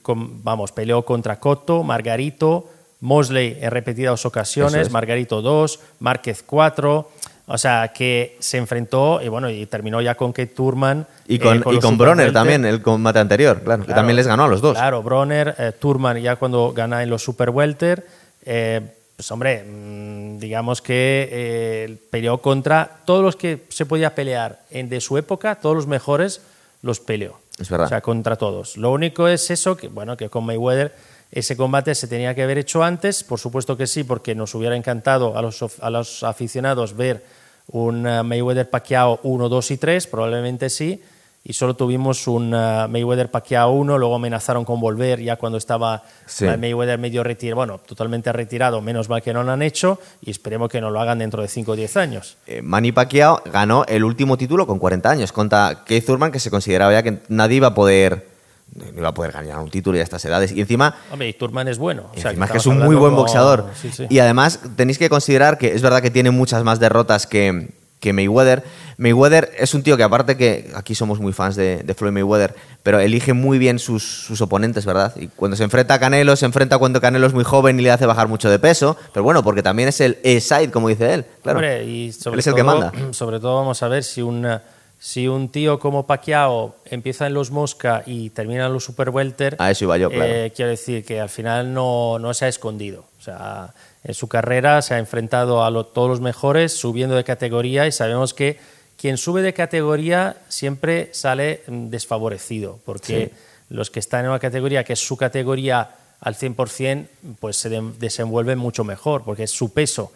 con- 0.00 0.42
vamos, 0.42 0.72
peleó 0.72 1.04
contra 1.04 1.38
Cotto, 1.38 1.82
Margarito, 1.82 2.70
Mosley 3.00 3.58
en 3.60 3.70
repetidas 3.70 4.24
ocasiones, 4.24 4.86
es. 4.86 4.90
Margarito 4.90 5.42
2, 5.42 5.80
Márquez 6.00 6.42
4. 6.42 7.10
O 7.54 7.58
sea, 7.58 7.92
que 7.92 8.36
se 8.38 8.56
enfrentó 8.56 9.20
y 9.20 9.28
bueno, 9.28 9.50
y 9.50 9.66
terminó 9.66 10.00
ya 10.00 10.14
con 10.14 10.32
Kate 10.32 10.54
Turman. 10.54 11.06
Y 11.28 11.38
con, 11.38 11.58
eh, 11.58 11.62
y 11.66 11.72
los 11.74 11.84
con 11.84 11.98
Bronner 11.98 12.32
también, 12.32 12.64
el 12.64 12.80
combate 12.80 13.18
anterior, 13.18 13.60
claro, 13.62 13.82
que 13.82 13.86
Claro. 13.88 13.98
también 14.00 14.16
les 14.16 14.26
ganó 14.26 14.44
a 14.44 14.48
los 14.48 14.62
dos. 14.62 14.72
Claro, 14.74 15.02
Bronner, 15.02 15.54
eh, 15.58 15.72
Turman 15.78 16.16
ya 16.16 16.36
cuando 16.36 16.72
gana 16.72 17.02
en 17.02 17.10
los 17.10 17.22
Super 17.22 17.50
Welter, 17.50 18.06
eh, 18.46 18.80
pues 19.16 19.30
hombre, 19.30 19.64
mm, 19.64 20.38
digamos 20.38 20.80
que 20.80 21.28
eh, 21.30 21.96
peleó 22.10 22.38
contra 22.38 23.00
todos 23.04 23.22
los 23.22 23.36
que 23.36 23.64
se 23.68 23.84
podía 23.84 24.14
pelear 24.14 24.60
en, 24.70 24.88
de 24.88 25.02
su 25.02 25.18
época, 25.18 25.56
todos 25.56 25.76
los 25.76 25.86
mejores 25.86 26.40
los 26.80 27.00
peleó. 27.00 27.38
Es 27.58 27.68
verdad. 27.68 27.84
O 27.84 27.88
sea, 27.90 28.00
contra 28.00 28.36
todos. 28.36 28.78
Lo 28.78 28.92
único 28.92 29.28
es 29.28 29.50
eso, 29.50 29.76
que 29.76 29.88
bueno, 29.88 30.16
que 30.16 30.30
con 30.30 30.46
Mayweather 30.46 30.94
ese 31.30 31.54
combate 31.54 31.94
se 31.94 32.08
tenía 32.08 32.34
que 32.34 32.42
haber 32.42 32.56
hecho 32.56 32.82
antes, 32.82 33.22
por 33.24 33.38
supuesto 33.38 33.76
que 33.76 33.86
sí, 33.86 34.04
porque 34.04 34.34
nos 34.34 34.54
hubiera 34.54 34.74
encantado 34.74 35.36
a 35.36 35.42
los, 35.42 35.62
a 35.82 35.90
los 35.90 36.22
aficionados 36.22 36.96
ver 36.96 37.22
un 37.68 38.02
Mayweather 38.02 38.68
Pacquiao 38.68 39.20
1, 39.22 39.48
2 39.48 39.70
y 39.70 39.76
3, 39.76 40.06
probablemente 40.08 40.68
sí, 40.70 41.02
y 41.44 41.54
solo 41.54 41.74
tuvimos 41.74 42.28
un 42.28 42.54
eh, 42.54 42.86
Mayweather 42.88 43.28
Pacquiao 43.28 43.72
1, 43.72 43.98
luego 43.98 44.14
amenazaron 44.14 44.64
con 44.64 44.78
volver 44.80 45.20
ya 45.20 45.34
cuando 45.36 45.58
estaba 45.58 46.02
Sí. 46.26 46.44
eh, 46.46 46.56
Mayweather 46.56 46.98
medio 47.00 47.24
retirado, 47.24 47.56
bueno, 47.56 47.78
totalmente 47.78 48.32
retirado, 48.32 48.80
menos 48.80 49.08
mal 49.08 49.22
que 49.22 49.32
no 49.32 49.42
lo 49.42 49.50
han 49.50 49.60
hecho 49.62 49.98
y 50.20 50.30
esperemos 50.30 50.68
que 50.68 50.80
no 50.80 50.90
lo 50.90 51.00
hagan 51.00 51.18
dentro 51.18 51.42
de 51.42 51.48
5 51.48 51.72
o 51.72 51.76
10 51.76 51.96
años. 51.96 52.36
Eh, 52.46 52.62
Manny 52.62 52.92
Pacquiao 52.92 53.42
ganó 53.52 53.84
el 53.88 54.04
último 54.04 54.36
título 54.36 54.68
con 54.68 54.78
40 54.78 55.10
años 55.10 55.32
contra 55.32 55.82
Keith 55.84 56.06
Thurman, 56.06 56.30
que 56.30 56.38
se 56.38 56.50
consideraba 56.50 56.92
ya 56.92 57.02
que 57.02 57.18
nadie 57.28 57.56
iba 57.56 57.68
a 57.68 57.74
poder, 57.74 58.28
no 58.74 58.98
iba 58.98 59.08
a 59.08 59.14
poder 59.14 59.32
ganar 59.32 59.58
un 59.58 59.70
título 59.70 59.96
ya 59.96 60.02
a 60.02 60.04
estas 60.04 60.24
edades. 60.24 60.52
Y 60.52 60.60
encima, 60.60 60.94
Hombre, 61.10 61.28
y 61.28 61.32
Turman 61.34 61.68
es 61.68 61.78
bueno. 61.78 62.04
o 62.14 62.18
sea, 62.18 62.30
encima 62.30 62.48
que 62.48 62.58
es 62.58 62.66
un 62.66 62.78
muy 62.78 62.96
buen 62.96 63.14
boxeador. 63.14 63.62
con- 63.64 63.74
sí, 63.74 63.90
sí. 63.92 64.06
Y 64.08 64.18
además 64.18 64.60
tenéis 64.76 64.98
que 64.98 65.08
considerar 65.08 65.58
que 65.58 65.74
es 65.74 65.82
verdad 65.82 66.00
que 66.02 66.10
tiene 66.10 66.30
muchas 66.30 66.64
más 66.64 66.80
derrotas 66.80 67.26
que, 67.26 67.70
que 68.00 68.12
Mayweather. 68.12 68.64
Mayweather 68.98 69.50
es 69.58 69.74
un 69.74 69.82
tío 69.82 69.96
que 69.96 70.02
aparte 70.02 70.36
que 70.36 70.70
aquí 70.74 70.94
somos 70.94 71.18
muy 71.18 71.32
fans 71.32 71.56
de, 71.56 71.78
de 71.82 71.94
Floyd 71.94 72.12
Mayweather, 72.12 72.54
pero 72.82 73.00
elige 73.00 73.32
muy 73.32 73.58
bien 73.58 73.78
sus, 73.78 74.02
sus 74.04 74.40
oponentes, 74.40 74.84
¿verdad? 74.86 75.12
Y 75.16 75.28
cuando 75.28 75.56
se 75.56 75.64
enfrenta 75.64 75.94
a 75.94 75.98
Canelo, 76.00 76.36
se 76.36 76.46
enfrenta 76.46 76.78
cuando 76.78 77.00
Canelo 77.00 77.26
es 77.26 77.32
muy 77.34 77.44
joven 77.44 77.78
y 77.78 77.82
le 77.82 77.90
hace 77.90 78.06
bajar 78.06 78.28
mucho 78.28 78.48
de 78.50 78.58
peso. 78.58 78.96
Pero 79.12 79.24
bueno, 79.24 79.42
porque 79.42 79.62
también 79.62 79.88
es 79.88 80.00
el 80.00 80.18
E-side, 80.22 80.70
como 80.70 80.88
dice 80.88 81.14
él. 81.14 81.26
Claro. 81.42 81.58
Hombre, 81.58 81.84
y 81.84 82.12
sobre 82.12 82.34
Él 82.34 82.40
es 82.40 82.46
el 82.46 82.52
todo, 82.52 82.56
que 82.56 82.62
manda. 82.64 82.92
Sobre 83.12 83.40
todo 83.40 83.56
vamos 83.56 83.82
a 83.82 83.88
ver 83.88 84.04
si 84.04 84.20
un, 84.22 84.46
eh, 84.46 84.58
si 85.04 85.26
un 85.26 85.48
tío 85.48 85.80
como 85.80 86.06
Pacquiao 86.06 86.76
empieza 86.84 87.26
en 87.26 87.34
los 87.34 87.50
Mosca 87.50 88.04
y 88.06 88.30
termina 88.30 88.66
en 88.66 88.72
los 88.72 88.84
Super 88.84 89.10
Welter, 89.10 89.56
A 89.58 89.72
eso 89.72 89.84
iba 89.86 89.98
yo, 89.98 90.08
claro. 90.08 90.24
eh, 90.32 90.52
quiero 90.54 90.70
decir 90.70 91.04
que 91.04 91.18
al 91.20 91.28
final 91.28 91.74
no, 91.74 92.20
no 92.20 92.32
se 92.34 92.44
ha 92.44 92.48
escondido. 92.48 93.04
O 93.18 93.22
sea, 93.22 93.74
en 94.04 94.14
su 94.14 94.28
carrera 94.28 94.80
se 94.80 94.94
ha 94.94 94.98
enfrentado 95.00 95.64
a 95.64 95.70
lo- 95.72 95.86
todos 95.86 96.08
los 96.08 96.20
mejores, 96.20 96.72
subiendo 96.72 97.16
de 97.16 97.24
categoría 97.24 97.88
y 97.88 97.92
sabemos 97.92 98.32
que 98.32 98.60
quien 98.96 99.16
sube 99.16 99.42
de 99.42 99.52
categoría 99.52 100.36
siempre 100.48 101.08
sale 101.12 101.62
mm, 101.66 101.88
desfavorecido, 101.88 102.78
porque 102.84 103.32
los 103.70 103.90
que 103.90 103.98
están 103.98 104.24
en 104.24 104.30
una 104.30 104.38
categoría 104.38 104.84
que 104.84 104.92
es 104.92 105.00
su 105.04 105.16
categoría 105.16 105.90
al 106.20 106.36
100%, 106.36 107.08
pues 107.40 107.56
se 107.56 107.68
de- 107.70 107.92
desenvuelven 107.98 108.56
mucho 108.58 108.84
mejor, 108.84 109.24
porque 109.24 109.42
es 109.44 109.50
su 109.50 109.72
peso. 109.72 110.12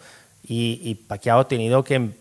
Y, 0.47 0.79
y 0.81 0.95
Pacquiao 0.95 1.41
ha 1.41 1.47
tenido 1.49 1.83
que 1.83 2.11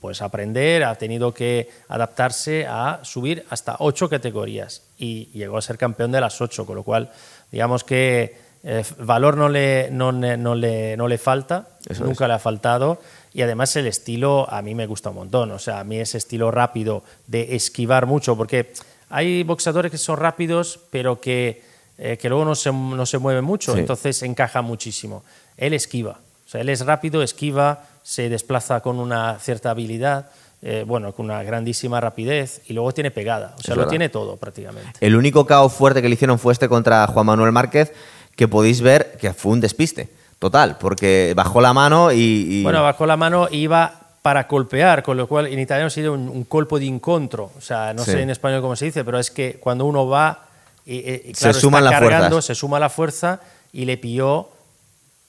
pues, 0.00 0.22
aprender, 0.22 0.84
ha 0.84 0.94
tenido 0.96 1.32
que 1.32 1.68
adaptarse 1.88 2.66
a 2.66 3.00
subir 3.02 3.44
hasta 3.50 3.76
ocho 3.78 4.08
categorías 4.08 4.82
y 4.98 5.26
llegó 5.32 5.56
a 5.58 5.62
ser 5.62 5.78
campeón 5.78 6.12
de 6.12 6.20
las 6.20 6.40
ocho, 6.40 6.66
con 6.66 6.76
lo 6.76 6.82
cual, 6.82 7.10
digamos 7.52 7.84
que 7.84 8.36
eh, 8.64 8.82
valor 8.98 9.36
no 9.36 9.48
le, 9.48 9.90
no, 9.92 10.10
no 10.12 10.54
le, 10.54 10.96
no 10.96 11.06
le 11.06 11.18
falta, 11.18 11.68
Eso 11.88 12.04
nunca 12.04 12.26
le 12.26 12.34
ha 12.34 12.38
faltado. 12.38 13.00
Y 13.32 13.42
además 13.42 13.76
el 13.76 13.86
estilo 13.86 14.50
a 14.50 14.60
mí 14.62 14.74
me 14.74 14.86
gusta 14.86 15.10
un 15.10 15.16
montón. 15.16 15.50
O 15.52 15.58
sea, 15.58 15.78
a 15.80 15.84
mí 15.84 15.98
ese 16.00 16.18
estilo 16.18 16.50
rápido 16.50 17.04
de 17.26 17.54
esquivar 17.54 18.06
mucho, 18.06 18.36
porque 18.36 18.72
hay 19.10 19.42
boxeadores 19.44 19.90
que 19.92 19.98
son 19.98 20.16
rápidos, 20.16 20.80
pero 20.90 21.20
que, 21.20 21.62
eh, 21.98 22.16
que 22.16 22.28
luego 22.28 22.44
no 22.44 22.54
se, 22.54 22.72
no 22.72 23.06
se 23.06 23.18
mueven 23.18 23.44
mucho, 23.44 23.74
Sí. 23.74 23.80
entonces 23.80 24.22
encaja 24.22 24.62
muchísimo. 24.62 25.22
Él 25.58 25.74
esquiva. 25.74 26.18
O 26.46 26.48
sea, 26.48 26.60
él 26.60 26.68
es 26.68 26.84
rápido, 26.86 27.22
esquiva, 27.22 27.84
se 28.02 28.28
desplaza 28.28 28.80
con 28.80 28.98
una 29.00 29.38
cierta 29.40 29.70
habilidad, 29.70 30.30
eh, 30.62 30.84
bueno, 30.86 31.12
con 31.12 31.26
una 31.26 31.42
grandísima 31.42 32.00
rapidez 32.00 32.62
y 32.68 32.72
luego 32.72 32.92
tiene 32.92 33.10
pegada. 33.10 33.54
O 33.58 33.62
sea, 33.62 33.72
Es 33.72 33.76
lo 33.76 33.76
verdad. 33.76 33.90
tiene 33.90 34.08
todo 34.08 34.36
prácticamente. 34.36 34.90
El 35.00 35.16
único 35.16 35.46
KO 35.46 35.68
fuerte 35.68 36.00
que 36.02 36.08
le 36.08 36.14
hicieron 36.14 36.38
fue 36.38 36.52
este 36.52 36.68
contra 36.68 37.06
Juan 37.08 37.26
Manuel 37.26 37.52
Márquez, 37.52 37.92
que 38.36 38.48
podéis 38.48 38.80
ver 38.80 39.16
que 39.20 39.32
fue 39.32 39.52
un 39.52 39.60
despiste. 39.60 40.08
Total, 40.38 40.76
porque 40.78 41.32
bajó 41.34 41.60
la 41.62 41.72
mano 41.72 42.12
y. 42.12 42.18
y- 42.18 42.62
Bueno, 42.62 42.82
bajó 42.82 43.06
la 43.06 43.16
mano 43.16 43.48
y 43.50 43.58
iba 43.62 44.00
para 44.22 44.44
golpear, 44.44 45.02
con 45.02 45.16
lo 45.16 45.26
cual 45.26 45.46
en 45.46 45.58
italiano 45.58 45.88
sería 45.88 46.10
un, 46.10 46.28
un 46.28 46.44
colpo 46.44 46.78
de 46.78 46.84
incontro. 46.84 47.50
O 47.56 47.60
sea, 47.60 47.94
no 47.94 48.04
Sí. 48.04 48.10
sé 48.12 48.20
en 48.22 48.30
español 48.30 48.60
cómo 48.60 48.76
se 48.76 48.84
dice, 48.86 49.02
pero 49.04 49.18
es 49.18 49.30
que 49.30 49.54
cuando 49.58 49.84
uno 49.86 50.06
va 50.06 50.44
y, 50.84 50.96
y- 50.96 51.22
y, 51.30 51.34
Se 51.34 51.52
suman 51.54 51.84
está 51.84 51.90
las 51.90 52.00
cargando, 52.00 52.28
fuerzas. 52.28 52.44
se 52.44 52.54
suma 52.54 52.78
la 52.78 52.88
fuerza 52.90 53.40
y 53.72 53.84
le 53.86 53.96
pilló 53.96 54.50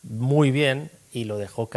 muy 0.03 0.51
bien 0.51 0.91
y 1.11 1.23
lo 1.23 1.37
dejó 1.37 1.69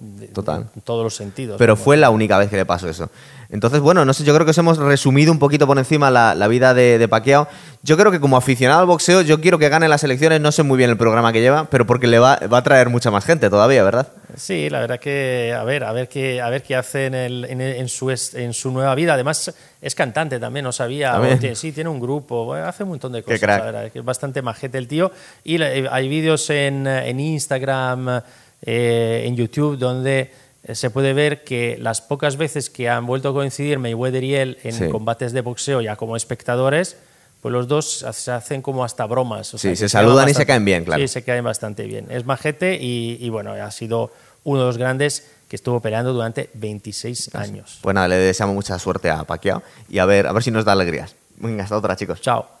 de- 0.00 0.28
Total. 0.28 0.68
en 0.74 0.82
todos 0.82 1.02
los 1.02 1.14
sentidos. 1.16 1.56
pero 1.58 1.76
fue 1.76 1.96
la 1.96 2.10
única 2.10 2.38
vez 2.38 2.48
que 2.50 2.56
le 2.56 2.66
pasó 2.66 2.88
eso. 2.88 3.10
Entonces, 3.48 3.78
bueno, 3.80 4.04
no 4.04 4.12
sé, 4.12 4.24
yo 4.24 4.34
creo 4.34 4.44
que 4.44 4.50
os 4.50 4.58
hemos 4.58 4.76
resumido 4.78 5.30
un 5.30 5.38
poquito 5.38 5.68
por 5.68 5.78
encima 5.78 6.10
la, 6.10 6.34
la 6.34 6.48
vida 6.48 6.74
de, 6.74 6.98
de 6.98 7.06
Pacquiao. 7.08 7.46
Yo 7.84 7.96
creo 7.96 8.10
que 8.10 8.18
como 8.18 8.36
aficionado 8.36 8.80
al 8.80 8.86
boxeo, 8.86 9.22
yo 9.22 9.40
quiero 9.40 9.56
que 9.58 9.68
gane 9.68 9.86
las 9.88 10.02
elecciones, 10.02 10.40
no 10.40 10.50
sé 10.50 10.64
muy 10.64 10.76
bien 10.76 10.90
el 10.90 10.96
programa 10.96 11.32
que 11.32 11.40
lleva, 11.40 11.66
pero 11.70 11.86
porque 11.86 12.08
le 12.08 12.18
va, 12.18 12.40
va 12.52 12.58
a 12.58 12.62
traer 12.64 12.88
mucha 12.90 13.12
más 13.12 13.24
gente 13.24 13.48
todavía, 13.48 13.84
¿verdad? 13.84 14.08
Sí, 14.36 14.68
la 14.68 14.80
verdad 14.80 14.98
que 14.98 15.54
a 15.56 15.62
ver, 15.62 15.84
a 15.84 15.92
ver 15.92 16.08
qué, 16.08 16.40
a 16.42 16.50
ver 16.50 16.64
qué 16.64 16.74
hace 16.74 17.06
en, 17.06 17.14
el- 17.14 17.44
en, 17.44 17.88
su, 17.88 18.10
en 18.10 18.52
su 18.52 18.72
nueva 18.72 18.92
vida. 18.96 19.14
Además 19.14 19.54
es 19.80 19.94
cantante 19.94 20.40
también, 20.40 20.64
no 20.64 20.72
sabía. 20.72 21.12
También. 21.12 21.36
O 21.36 21.38
tiene- 21.38 21.54
sí, 21.54 21.70
tiene 21.70 21.88
un 21.88 22.00
grupo, 22.00 22.52
hace 22.54 22.82
un 22.82 22.88
montón 22.90 23.12
de 23.12 23.22
cosas. 23.22 23.40
la 23.42 23.60
verdad, 23.60 23.90
es 23.94 24.04
bastante 24.04 24.42
majete 24.42 24.76
el 24.76 24.88
tío. 24.88 25.12
Y 25.44 25.58
le- 25.58 25.88
hay 25.88 26.08
vídeos 26.08 26.50
en, 26.50 26.88
eh, 26.88 27.08
en 27.10 27.20
Instagram, 27.20 28.22
eh, 28.62 29.24
en 29.26 29.36
YouTube, 29.36 29.78
donde 29.78 30.30
eh, 30.64 30.74
se 30.74 30.90
puede 30.90 31.12
ver 31.12 31.44
que 31.44 31.76
las 31.80 32.00
pocas 32.00 32.36
veces 32.36 32.70
que 32.70 32.88
han 32.88 33.06
vuelto 33.06 33.28
a 33.28 33.32
coincidir 33.32 33.78
Mayweather 33.78 34.24
y 34.24 34.34
él 34.34 34.58
en 34.64 34.72
Sí. 34.72 34.88
combates 34.88 35.32
de 35.32 35.40
boxeo 35.40 35.80
ya 35.80 35.96
como 35.96 36.16
espectadores, 36.16 36.96
pues 37.42 37.52
los 37.52 37.68
dos 37.68 38.04
se 38.12 38.30
hacen 38.32 38.62
como 38.62 38.84
hasta 38.84 39.04
bromas. 39.06 39.54
o 39.54 39.58
Sí, 39.58 39.68
que 39.68 39.76
se 39.76 39.80
quedan 39.82 39.88
saludan 39.90 40.24
y 40.28 40.32
se 40.32 40.40
bastante- 40.40 40.46
caen 40.46 40.64
bien, 40.64 40.84
claro. 40.84 41.00
Sí, 41.02 41.08
se 41.08 41.22
caen 41.22 41.44
bastante 41.44 41.84
bien. 41.86 42.06
Es 42.10 42.24
majete 42.24 42.76
y, 42.80 43.18
y 43.20 43.28
bueno, 43.28 43.52
ha 43.52 43.70
sido 43.70 44.10
uno 44.42 44.60
de 44.60 44.66
los 44.66 44.78
grandes 44.78 45.30
que 45.48 45.54
estuvo 45.54 45.78
peleando 45.80 46.12
durante 46.12 46.50
26 46.54 47.32
años. 47.36 47.78
Pues 47.82 47.94
nada, 47.94 48.08
le 48.08 48.16
deseamos 48.16 48.54
mucha 48.56 48.76
suerte 48.80 49.10
a 49.10 49.22
Pacquiao 49.22 49.62
y 49.88 49.98
a 49.98 50.04
ver, 50.06 50.26
a 50.26 50.32
ver 50.32 50.42
si 50.42 50.50
nos 50.50 50.64
da 50.64 50.72
alegrías. 50.72 51.14
Venga, 51.36 51.62
hasta 51.64 51.76
otra, 51.76 51.94
chicos. 51.94 52.20
Chao. 52.20 52.55